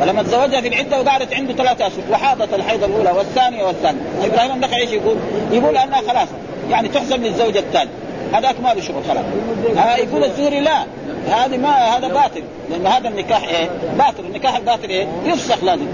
فلما 0.00 0.22
تزوجها 0.22 0.60
في 0.60 0.68
العدة 0.68 1.00
وقعدت 1.00 1.34
عنده 1.34 1.52
ثلاثة 1.52 1.86
أشهر 1.86 2.02
وحاضت 2.12 2.54
الحيض 2.54 2.84
الأولى 2.84 3.10
والثانية 3.10 3.64
والثانيه 3.64 4.00
إبراهيم 4.24 4.50
النخعي 4.52 4.80
إيش 4.80 4.90
يقول؟ 4.90 5.16
يقول 5.52 5.76
أنها 5.76 6.00
خلاص 6.00 6.28
يعني 6.70 6.88
تحسب 6.88 7.22
للزوجة 7.22 7.58
الثانية 7.58 7.90
هذاك 8.32 8.60
ما 8.60 8.74
له 8.74 8.80
شغل 8.80 9.02
خلاص. 9.08 9.24
يقول 9.98 10.24
الزهري 10.24 10.60
لا 10.60 10.84
هذه 11.28 11.56
ما 11.56 11.68
هذا 11.68 12.08
باطل. 12.08 12.42
لأن 12.70 12.86
هذا 12.86 13.08
النكاح 13.08 13.48
إيه؟ 13.48 13.68
باطل. 13.98 14.24
النكاح 14.24 14.56
الباطل 14.56 14.88
إيه؟ 14.88 15.06
يفسخ 15.24 15.64
لازم. 15.64 15.86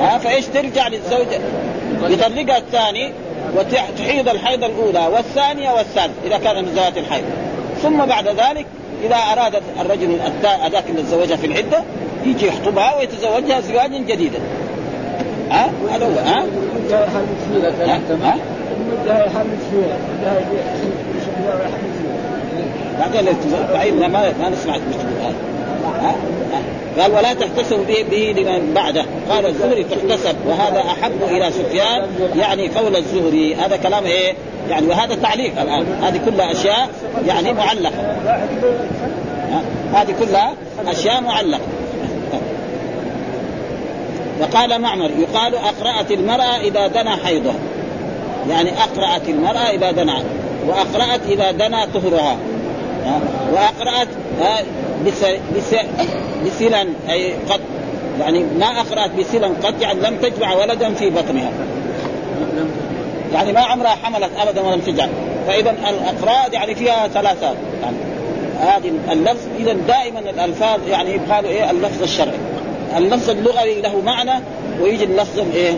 ها 0.00 0.18
فإيش 0.18 0.46
ترجع 0.46 0.88
للزوجة؟ 0.88 1.40
يطلقها 2.02 2.58
الثاني 2.58 3.12
وتحيض 3.56 4.28
الحيض 4.28 4.64
الأولى 4.64 5.06
والثانية 5.06 5.70
والثالثة 5.70 6.26
إذا 6.26 6.38
كان 6.38 6.64
من 6.64 6.70
ذوات 6.70 6.98
الحيض. 6.98 7.24
ثم 7.82 8.04
بعد 8.06 8.28
ذلك 8.28 8.66
إذا 9.02 9.16
اراد 9.16 9.62
الرجل 9.80 10.18
هذاك 10.62 10.84
اللي 10.90 11.02
تزوجها 11.02 11.36
في 11.36 11.46
العدة 11.46 11.82
يجي 12.24 12.46
يخطبها 12.46 12.96
ويتزوجها 12.96 13.60
زواجا 13.60 13.98
جديدا. 13.98 14.38
ها؟ 15.50 15.70
هذا 15.90 16.06
هو 16.06 16.10
ها؟ 16.10 16.44
ها؟ 18.22 18.38
بعدين 23.72 24.10
ما 24.10 24.32
ما 24.40 24.48
نسمع 24.48 24.76
هذا 24.76 24.82
ها 25.22 25.32
قال 26.98 27.12
ولا 27.12 27.34
تحتسب 27.34 27.86
به, 27.86 28.04
به 28.10 28.34
لمن 28.40 28.74
بعده. 28.74 29.04
قال 29.30 29.46
الزهري 29.46 29.84
تحتسب 29.84 30.36
وهذا 30.46 30.80
أحب 30.80 31.22
إلى 31.28 31.50
سفيان 31.50 32.06
يعني 32.36 32.68
قول 32.68 32.96
الزهري. 32.96 33.54
هذا 33.54 33.76
كلام 33.76 34.04
إيه؟ 34.04 34.34
يعني 34.70 34.86
وهذا 34.86 35.14
تعليق 35.14 35.60
الآن. 35.60 35.86
هذه 36.02 36.20
كلها 36.26 36.52
أشياء 36.52 36.88
يعني 37.26 37.52
معلقة. 37.52 38.16
هذه 39.94 40.14
كلها 40.20 40.54
أشياء 40.86 41.20
معلقة. 41.20 41.60
وقال 44.40 44.80
معمر 44.80 45.10
يقال 45.18 45.54
أقرأت 45.54 46.10
المرأة 46.10 46.60
إذا 46.60 46.86
دنا 46.86 47.16
حيضها. 47.16 47.54
يعني 48.50 48.70
أقرأت 48.70 49.28
المرأة 49.28 49.70
إذا 49.70 49.90
دنا 49.90 50.22
وأقرأت 50.68 51.20
إذا 51.28 51.50
دنا 51.50 51.86
طهرها. 51.94 52.36
بس 55.06 55.24
بسلا 56.46 56.86
أي 57.10 57.32
قد 57.32 57.60
يعني 58.20 58.44
ما 58.58 58.66
أقرأت 58.66 59.10
بسلا 59.10 59.46
قد 59.62 59.82
يعني 59.82 60.00
لم 60.00 60.16
تجمع 60.16 60.54
ولدا 60.54 60.94
في 60.94 61.10
بطنها. 61.10 61.50
يعني 63.34 63.52
ما 63.52 63.60
عمرها 63.60 63.96
حملت 64.02 64.30
ابدا 64.38 64.60
ولم 64.60 64.80
تجعل 64.80 65.08
فاذا 65.46 65.70
الاقراء 65.70 66.52
يعني 66.52 66.74
فيها 66.74 67.08
ثلاثات 67.08 67.56
يعني 67.82 67.96
هذه 68.60 68.92
اللفظ 69.12 69.46
اذا 69.58 69.72
دائما 69.72 70.18
الألفاظ 70.20 70.88
يعني 70.88 71.10
يبقى 71.14 71.44
إيه؟ 71.44 71.70
اللفظ 71.70 72.02
الشرعي. 72.02 72.38
اللفظ 72.96 73.30
اللغوي 73.30 73.80
له 73.80 74.00
معنى 74.00 74.42
ويجي 74.80 75.04
اللفظ 75.04 75.38
الايه 75.38 75.76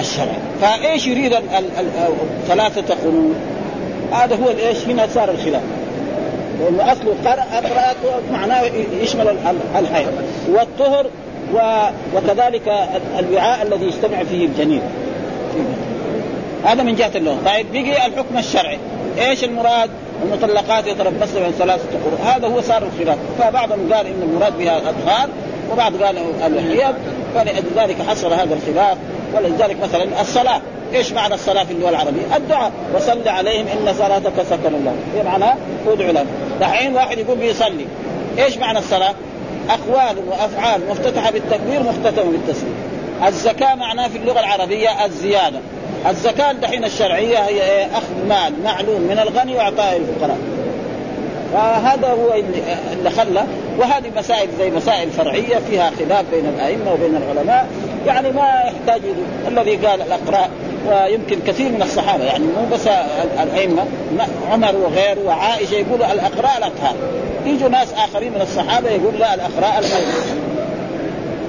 الشرعي. 0.00 0.36
فإيش 0.60 1.06
يريد 1.06 1.34
ثلاثة 2.48 2.94
قرون؟ 2.94 3.34
هذا 4.12 4.36
هو 4.36 4.50
الإيش؟ 4.50 4.78
هنا 4.84 5.06
صار 5.14 5.30
الخلاف. 5.30 5.62
لأنه 6.60 6.92
اصله 6.92 7.14
قرأت 7.24 7.96
معناه 8.32 8.62
يشمل 9.02 9.36
الحيض 9.78 10.12
والطهر 10.48 11.06
وكذلك 12.14 12.88
الوعاء 13.18 13.62
الذي 13.62 13.86
يجتمع 13.86 14.24
فيه 14.24 14.46
الجنين. 14.46 14.82
هذا 16.64 16.82
من 16.82 16.94
جهة 16.94 17.10
اللغة. 17.14 17.38
طيب 17.46 17.66
بقي 17.72 18.06
الحكم 18.06 18.38
الشرعي. 18.38 18.78
إيش 19.18 19.44
المراد؟ 19.44 19.90
المطلقات 20.22 20.86
يتربصن 20.86 21.42
من 21.42 21.54
ثلاثة 21.58 21.88
قروء 22.04 22.34
هذا 22.34 22.46
هو 22.46 22.60
صار 22.60 22.82
الخلاف. 22.82 23.18
فبعضهم 23.38 23.92
قال 23.92 24.06
إن 24.06 24.22
المراد 24.22 24.58
بها 24.58 24.78
الاطفال 24.78 25.30
وبعض 25.72 25.92
قال 26.02 26.18
الحيض 26.42 26.94
فلذلك 27.34 27.96
حصل 28.08 28.32
هذا 28.32 28.54
الخلاف. 28.54 28.98
ولذلك 29.34 29.76
مثلا 29.82 30.20
الصلاة. 30.20 30.60
إيش 30.94 31.12
معنى 31.12 31.34
الصلاة 31.34 31.64
في 31.64 31.72
اللغة 31.72 31.88
العربية؟ 31.90 32.36
الدعاء 32.36 32.72
وصل 32.94 33.28
عليهم 33.28 33.66
إن 33.66 33.94
صلاتك 33.98 34.32
سكن 34.50 34.74
الله 34.74 34.94
إيه 35.16 35.22
معنى؟ 35.22 35.58
ادعو 35.88 36.12
لهم 36.12 36.26
دحين 36.60 36.94
واحد 36.94 37.18
يقول 37.18 37.38
بيصلي 37.38 37.86
إيش 38.38 38.58
معنى 38.58 38.78
الصلاة؟ 38.78 39.14
أقوال 39.70 40.16
وأفعال 40.28 40.80
مفتتحة 40.90 41.30
بالتكبير 41.30 41.82
مختتمة 41.82 42.30
بالتسليم 42.30 42.74
الزكاة 43.26 43.74
معناه 43.74 44.08
في 44.08 44.18
اللغة 44.18 44.40
العربية 44.40 45.04
الزيادة 45.04 45.58
الزكاة 46.08 46.52
دحين 46.52 46.84
الشرعية 46.84 47.38
هي 47.38 47.62
إيه؟ 47.62 47.86
أخذ 47.86 48.28
مال 48.28 48.52
معلوم 48.64 49.00
من 49.00 49.18
الغني 49.18 49.56
واعطائه 49.56 49.96
الفقراء 49.96 50.38
فهذا 51.52 52.08
هو 52.08 52.32
اللي 52.92 53.10
خلى 53.10 53.44
وهذه 53.78 54.10
مسائل 54.16 54.48
زي 54.58 54.70
مسائل 54.70 55.10
فرعية 55.10 55.58
فيها 55.70 55.90
خلاف 55.98 56.24
بين 56.32 56.46
الأئمة 56.46 56.92
وبين 56.92 57.16
العلماء 57.16 57.68
يعني 58.06 58.32
ما 58.32 58.62
يحتاج 58.66 59.00
الذي 59.48 59.76
قال 59.76 60.02
الاقراء 60.02 60.50
ويمكن 60.88 61.38
كثير 61.46 61.68
من 61.68 61.82
الصحابة 61.82 62.24
يعني 62.24 62.44
مو 62.44 62.66
بس 62.72 62.86
الأئمة 63.42 63.82
عمر 64.52 64.76
وغيره 64.76 65.20
وعائشة 65.26 65.74
يقولوا 65.74 66.12
الاقراء 66.12 66.58
الاطهار 66.58 66.94
يجوا 67.46 67.68
ناس 67.68 67.92
آخرين 67.92 68.32
من 68.32 68.40
الصحابة 68.40 68.90
يقول 68.90 69.18
لا 69.18 69.34
الاقراء 69.34 69.78
الحيض 69.78 70.04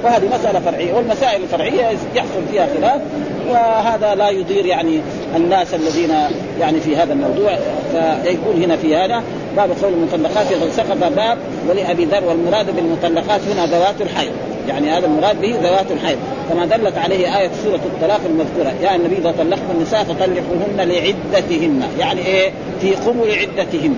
وهذه 0.04 0.30
مسألة 0.40 0.60
فرعية 0.60 0.94
والمسائل 0.94 1.44
الفرعية 1.44 1.98
يحصل 2.16 2.48
فيها 2.52 2.68
خلاف 2.78 3.02
وهذا 3.50 4.16
لا 4.16 4.30
يضير 4.30 4.66
يعني 4.66 5.02
الناس 5.36 5.74
الذين 5.74 6.14
يعني 6.60 6.80
في 6.80 6.96
هذا 6.96 7.14
الموضوع. 7.14 7.58
فيقول 7.92 8.64
هنا 8.64 8.78
في 8.78 8.96
هذا 8.96 9.24
باب 9.58 9.70
قول 9.84 9.94
المطلقات 9.94 10.46
سقط 10.72 10.98
باب 10.98 11.38
ولأبي 11.70 12.06
ذر 12.06 12.24
والمراد 12.26 12.76
بالمطلقات 12.76 13.42
هنا 13.42 13.66
ذوات 13.66 14.02
الحيض. 14.02 14.32
يعني 14.68 14.90
هذا 14.90 15.06
المراد 15.06 15.42
به 15.42 15.56
ذوات 15.64 15.92
الحيض. 15.92 16.18
كما 16.50 16.66
دلت 16.66 16.98
عليه 16.98 17.40
آية 17.40 17.50
سورة 17.64 17.80
الطلاق 17.86 18.20
المذكورة 18.26 18.74
يا 18.82 18.96
النبي 18.96 19.18
إذا 19.18 19.32
طلقتم 19.32 19.72
النساء 19.76 20.04
فطلقوهن 20.04 20.78
لعدتهن. 20.78 21.84
يعني 22.00 22.26
إيه؟ 22.26 22.52
في 22.82 22.96
قبل 22.96 23.32
عدتهن. 23.32 23.96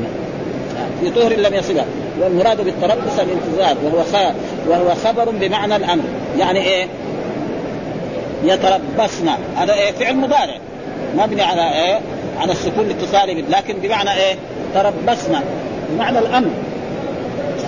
في 1.02 1.10
طهر 1.10 1.34
لم 1.34 1.54
يصلها 1.54 1.86
والمراد 2.22 2.58
بالتربص 2.62 3.20
الانتظار 3.20 3.78
وهو 3.84 4.32
وهو 4.70 4.96
خبر 4.96 5.30
بمعنى 5.30 5.76
الأمر. 5.76 6.04
يعني 6.40 6.60
إيه؟ 6.60 6.88
يتربصن. 8.44 9.30
هذا 9.56 9.74
إيه؟ 9.74 9.92
فعل 9.92 10.16
مضارع. 10.16 10.58
مبني 11.18 11.42
على 11.42 11.62
إيه؟ 11.62 12.00
على 12.40 12.52
السكون 12.52 12.86
الاتصالي 12.86 13.44
لكن 13.50 13.74
بمعنى 13.74 14.14
إيه؟ 14.14 14.36
تربصن. 14.74 15.40
بمعنى 15.90 16.20
الأمر. 16.20 16.50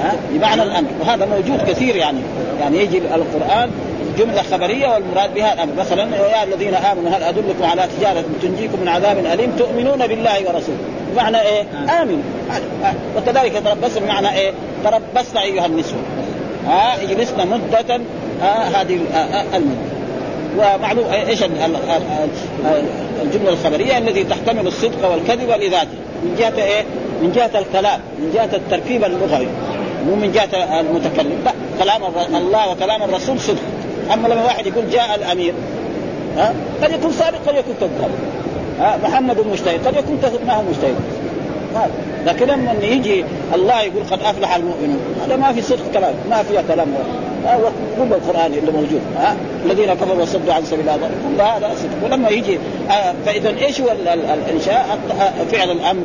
ها؟ 0.01 0.15
بمعنى 0.31 0.63
الأمر. 0.63 0.87
وهذا 1.01 1.25
موجود 1.25 1.69
كثير 1.69 1.95
يعني. 1.95 2.19
يعني 2.61 2.77
يجي 2.77 2.97
القرآن 2.97 3.71
جملة 4.17 4.41
خبرية 4.41 4.87
والمراد 4.87 5.33
بها 5.33 5.53
الأمر. 5.53 5.73
مثلا 5.79 6.03
يا 6.03 6.43
الذين 6.43 6.75
آمنوا 6.75 7.09
هل 7.09 7.23
أدلكم 7.23 7.63
على 7.63 7.87
تجارة 7.97 8.23
تنجيكم 8.41 8.79
من 8.81 8.87
عذاب 8.87 9.17
أليم؟ 9.17 9.51
تؤمنون 9.57 10.07
بالله 10.07 10.39
ورسوله. 10.39 10.77
بمعنى 11.13 11.41
إيه؟ 11.41 11.63
امن 12.01 12.23
وكذلك 13.17 13.61
تربصن. 13.65 13.99
بمعنى 13.99 14.37
إيه؟ 14.37 14.51
تربصن 14.83 15.37
أيها 15.37 15.65
النسوة. 15.65 15.99
ها؟ 16.67 17.01
يجلسن 17.01 17.47
مدة 17.47 18.01
هذه 18.79 18.99
المدة. 19.55 19.95
ومعلوم 20.57 21.05
إيش 21.11 21.43
الجملة 23.23 23.49
الخبرية 23.49 23.97
التي 23.97 24.23
تحتمل 24.23 24.67
الصدق 24.67 25.11
والكذب 25.11 25.49
لذاته. 25.49 25.97
من 26.23 26.35
جهة 26.39 26.63
إيه؟ 26.63 26.83
من 27.21 27.31
جهة 27.31 27.59
الكلام. 27.59 27.99
من 28.19 28.31
جهة 28.33 28.49
التركيب 28.53 29.03
اللغوي. 29.03 29.47
مو 30.07 30.15
من 30.15 30.31
جهة 30.31 30.79
المتكلم 30.79 31.41
لا 31.45 31.51
كلام 31.79 32.01
الله 32.35 32.71
وكلام 32.71 33.03
الرسول 33.03 33.39
صدق. 33.39 33.61
أما 34.13 34.27
لما 34.27 34.43
واحد 34.43 34.67
يقول 34.67 34.89
جاء 34.91 35.15
الأمير 35.15 35.53
ها 36.37 36.53
قد 36.83 36.91
يكون 36.91 37.11
صادق 37.11 37.39
قد 37.47 37.55
يكون 37.55 37.75
كذاب. 37.79 38.09
محمد 39.03 39.37
مجتهد 39.51 39.87
قد 39.87 39.95
يكون 39.95 40.19
ما 40.47 40.53
هو 40.53 40.61
مجتهد. 40.61 40.95
لكن 42.25 42.47
لما 42.47 42.71
يجي 42.81 43.25
الله 43.55 43.81
يقول 43.81 44.03
قد 44.11 44.19
أفلح 44.21 44.55
المؤمنون 44.55 44.99
هذا 45.25 45.35
ما 45.35 45.53
في 45.53 45.61
صدق 45.61 45.91
كلام 45.93 46.13
ما 46.29 46.43
فيها 46.43 46.61
كلام. 46.61 46.87
كل 47.97 48.13
القران 48.13 48.53
اللي 48.53 48.71
موجود 48.71 49.01
ها 49.17 49.35
الذين 49.65 49.93
كفروا 49.93 50.21
وصدوا 50.21 50.53
عن 50.53 50.65
سبيل 50.65 50.89
الله. 50.89 51.09
كل 51.35 51.41
هذا 51.41 51.75
صدق. 51.75 52.05
ولما 52.05 52.29
يجي 52.29 52.59
فإذا 53.25 53.49
إيش 53.49 53.81
هو 53.81 53.87
الإنشاء؟ 54.33 54.99
فعل 55.51 55.71
الأمر 55.71 56.03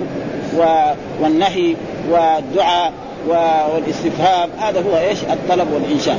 والنهي 1.20 1.74
والدعاء 2.10 2.92
والاستفهام 3.28 4.50
هذا 4.58 4.80
هو 4.80 4.98
إيش؟ 4.98 5.18
الطلب 5.22 5.72
والإنشاء. 5.72 6.18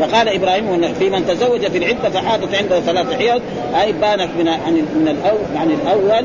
وقال 0.00 0.28
إبراهيم 0.28 0.94
في 0.98 1.10
من 1.10 1.26
تزوج 1.26 1.66
في 1.66 1.78
العدة 1.78 2.10
فحادث 2.10 2.62
عنده 2.62 2.80
ثلاث 2.80 3.16
حيض 3.18 3.42
أي 3.80 3.92
بانت 3.92 4.30
من 4.38 4.48
عن 4.48 4.72
من 4.72 5.08
الأول 5.08 5.56
عن 5.56 5.70
الأول 5.70 6.24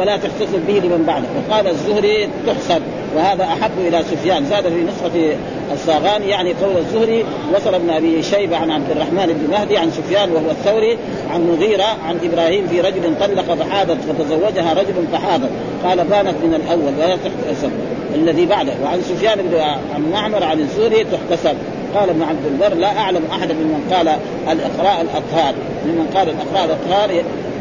ولا 0.00 0.16
تحتسب 0.16 0.66
به 0.66 0.72
لمن 0.72 1.04
بعده. 1.06 1.26
وقال 1.48 1.66
الزهري 1.68 2.28
تحسب. 2.46 2.82
وهذا 3.16 3.44
أحب 3.44 3.70
إلى 3.78 4.02
سفيان. 4.02 4.44
زاد 4.44 4.62
في 4.62 4.82
نسخة 4.82 5.36
الصاغاني 5.72 6.28
يعني 6.28 6.52
قول 6.52 6.76
الزهري 6.76 7.24
وصل 7.54 7.74
ابن 7.74 7.90
أبي 7.90 8.22
شيبة 8.22 8.56
عن 8.56 8.70
عبد 8.70 8.90
الرحمن 8.90 9.26
بن 9.26 9.50
مهدي 9.52 9.76
عن 9.76 9.90
سفيان 9.90 10.30
وهو 10.32 10.50
الثوري 10.50 10.98
عن 11.30 11.46
مغيرة 11.46 11.96
عن 12.08 12.18
إبراهيم 12.24 12.66
في 12.66 12.80
رجل 12.80 13.14
طلق 13.20 13.54
فحاضت 13.54 13.98
فتزوجها 14.08 14.72
رجل 14.72 14.94
فحاضت. 15.12 15.50
قال 15.84 16.04
بانت 16.04 16.34
من 16.44 16.54
الأول 16.54 16.92
ولا 16.98 17.16
تحتسب. 17.16 17.70
الذي 18.14 18.46
بعده. 18.46 18.72
وعن 18.84 19.02
سفيان 19.02 19.38
بن 19.38 19.58
عن 19.94 20.10
معمر 20.12 20.44
عن 20.44 20.60
الزهري 20.60 21.04
تحتسب. 21.04 21.56
قال 21.94 22.10
ابن 22.10 22.22
عبد 22.22 22.46
البر 22.46 22.74
لا 22.74 22.98
أعلم 22.98 23.22
أحدا 23.32 23.54
ممن 23.54 23.92
قال 23.94 24.08
الإقراء 24.52 25.00
الأطهار. 25.00 25.54
ممن 25.86 26.06
قال 26.14 26.28
الإقراء 26.28 26.64
الأطهار 26.64 27.10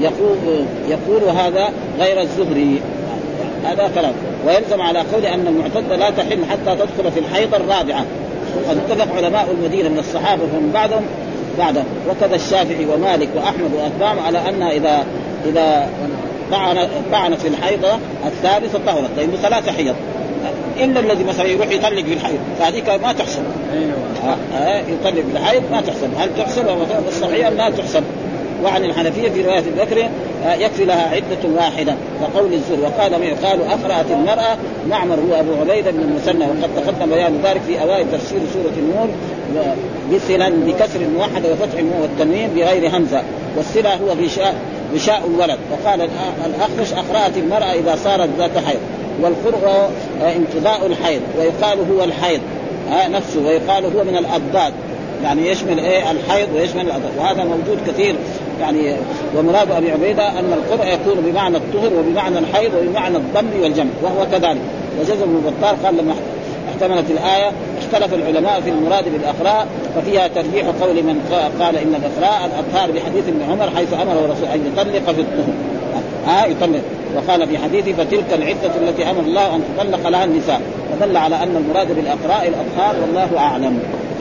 يقول 0.02 0.38
يقول 0.90 1.38
هذا 1.38 1.70
غير 2.00 2.22
الزهري. 2.22 2.82
هذا 3.66 3.92
كلام. 3.96 4.14
ويلزم 4.46 4.82
على 4.82 5.00
قول 5.00 5.26
أن 5.26 5.48
المعتده 5.48 5.96
لا 5.96 6.10
تحل 6.10 6.46
حتى 6.52 6.76
تدخل 6.76 7.12
في 7.12 7.20
الحيض 7.20 7.56
الرابعة. 7.56 8.06
وقد 8.56 8.78
اتفق 8.78 9.16
علماء 9.16 9.48
المدينة 9.52 9.90
من 9.90 10.00
الصحابة 10.00 10.44
ومن 10.44 10.72
بعدهم 10.74 11.02
بعده 11.58 11.84
وكذا 12.10 12.36
الشافعي 12.36 12.86
ومالك 12.86 13.30
وأحمد 13.36 13.72
وأتباعهم 13.74 14.20
على 14.20 14.50
أن 14.50 14.62
اذا 14.64 15.06
إذا 15.46 15.90
طعن 16.52 16.88
طعنت 17.12 17.42
في 17.42 17.48
الحيضه 17.48 17.98
الثالثه 18.26 18.80
طهرت 18.86 19.10
لأنه 19.18 19.36
ثلاثة 19.36 19.72
حيض 19.72 19.96
إلا 20.80 21.00
الذي 21.00 21.24
مثلا 21.24 21.48
يروح 21.48 21.68
يطلق 21.68 22.06
في 22.06 22.14
الحيض 22.14 22.40
فهذيك 22.60 22.90
ما 22.90 23.14
تحسب. 23.14 23.44
أيوه. 23.74 24.38
آه 24.58 24.80
يطلق 24.80 25.24
في 25.32 25.38
الحيض 25.38 25.64
ما 25.72 25.82
تحسب. 25.82 26.10
هل 26.20 26.30
تحسب؟ 26.38 26.66
الصحيح 27.08 27.48
لا 27.48 27.70
تحسب؟ 27.70 28.04
وعن 28.64 28.84
الحنفية 28.84 29.30
في 29.30 29.42
رواية 29.42 29.58
آه، 29.58 30.10
يكفي 30.46 30.86
لها 30.86 31.10
عدة 31.10 31.50
واحدة 31.56 31.96
كقول 32.22 32.54
الزور 32.54 32.78
وقال 32.80 33.14
قالوا 33.46 33.74
أفرأت 33.74 34.06
المرأة؟ 34.12 34.58
معمر 34.90 35.16
هو 35.16 35.40
أبو 35.40 35.52
عبيدة 35.62 35.92
بن 35.92 36.00
المثنى 36.00 36.46
وقد 36.46 36.70
تقدم 36.76 37.10
بيان 37.10 37.42
ذلك 37.44 37.62
في 37.68 37.82
أوائل 37.82 38.12
تفسير 38.12 38.40
سورة 38.54 38.74
النور 38.78 39.08
بسلا 40.14 40.50
بكسر 40.50 41.02
الموحده 41.02 41.52
وفتح 41.52 41.84
والتنوين 42.02 42.50
بغير 42.56 42.98
همزة 42.98 43.22
والسلة 43.58 43.96
هو 43.96 44.10
غشاء 44.26 44.56
غشاء 44.96 45.22
الولد. 45.28 45.58
وقال 45.72 46.10
الاخفش 46.46 46.94
اقرأت 46.94 47.38
المرأة 47.38 47.74
إذا 47.74 47.96
صارت 48.04 48.30
ذات 48.38 48.58
حيض 48.66 48.80
والقرء 49.22 49.68
آه، 50.22 50.36
انقضاء 50.36 50.88
الحيض 50.88 51.22
ويقال 51.40 51.78
هو 51.92 52.04
الحيض 52.04 52.42
آه 52.92 53.08
نفسه 53.08 53.40
ويقال 53.46 53.86
هو 53.86 54.04
من 54.04 54.18
الأضداد. 54.18 54.74
يعني 55.24 55.50
يشمل 55.50 55.80
إيه؟ 55.80 56.12
الحيض 56.12 56.48
ويشمل 56.56 56.82
الأضداد 56.82 57.12
وهذا 57.18 57.44
موجود 57.44 57.80
كثير. 57.88 58.16
يعني 58.62 58.96
ومراد 59.38 59.72
أبي 59.72 59.92
عبيدة 59.92 60.30
أن 60.40 60.54
القرء 60.54 60.88
يكون 60.88 61.24
بمعنى 61.32 61.58
الطهر 61.58 61.94
وبمعنى 61.94 62.40
الحيض 62.40 62.72
وبمعنى 62.74 63.18
الضم 63.18 63.62
والجمع 63.62 63.92
وهو 64.04 64.26
كذلك. 64.32 64.62
وجزم 65.00 65.26
بن 65.26 65.42
بطال 65.46 65.84
قال 65.86 65.98
لما 65.98 66.14
احتملت 66.70 67.12
الآية 67.12 67.52
اختلف 67.78 68.14
العلماء 68.14 68.62
في 68.62 68.70
المراد 68.70 69.06
بالإقراء 69.10 69.68
ففيها 69.96 70.28
ترجيح 70.28 70.66
قول 70.82 70.96
من 71.04 71.22
قال 71.60 71.78
إن 71.78 71.96
الإقراء 71.96 72.46
الأطهار 72.46 72.92
بحديث 72.92 73.28
ابن 73.28 73.52
عمر 73.52 73.70
حيث 73.76 73.94
امره 73.94 74.26
الرسول 74.26 74.46
أن 74.46 74.72
يطلق 74.74 75.14
في 75.14 75.22
الطهر. 75.22 75.54
ها 76.28 76.44
آه 76.44 76.46
يطلق. 76.46 76.82
وقال 77.16 77.48
في 77.48 77.58
حديثه 77.58 77.94
فتلك 77.94 78.34
العدة 78.34 78.72
التي 78.82 79.10
أمر 79.10 79.20
الله 79.20 79.56
أن 79.56 79.62
تطلق 79.78 80.10
لها 80.10 80.24
النساء. 80.24 80.62
فدل 81.00 81.18
على 81.18 81.36
أن 81.36 81.56
المراد 81.56 81.96
بالإقراء 81.96 82.48
الأطهار 82.48 82.96
والله 83.02 83.38
أعلم. 83.38 83.80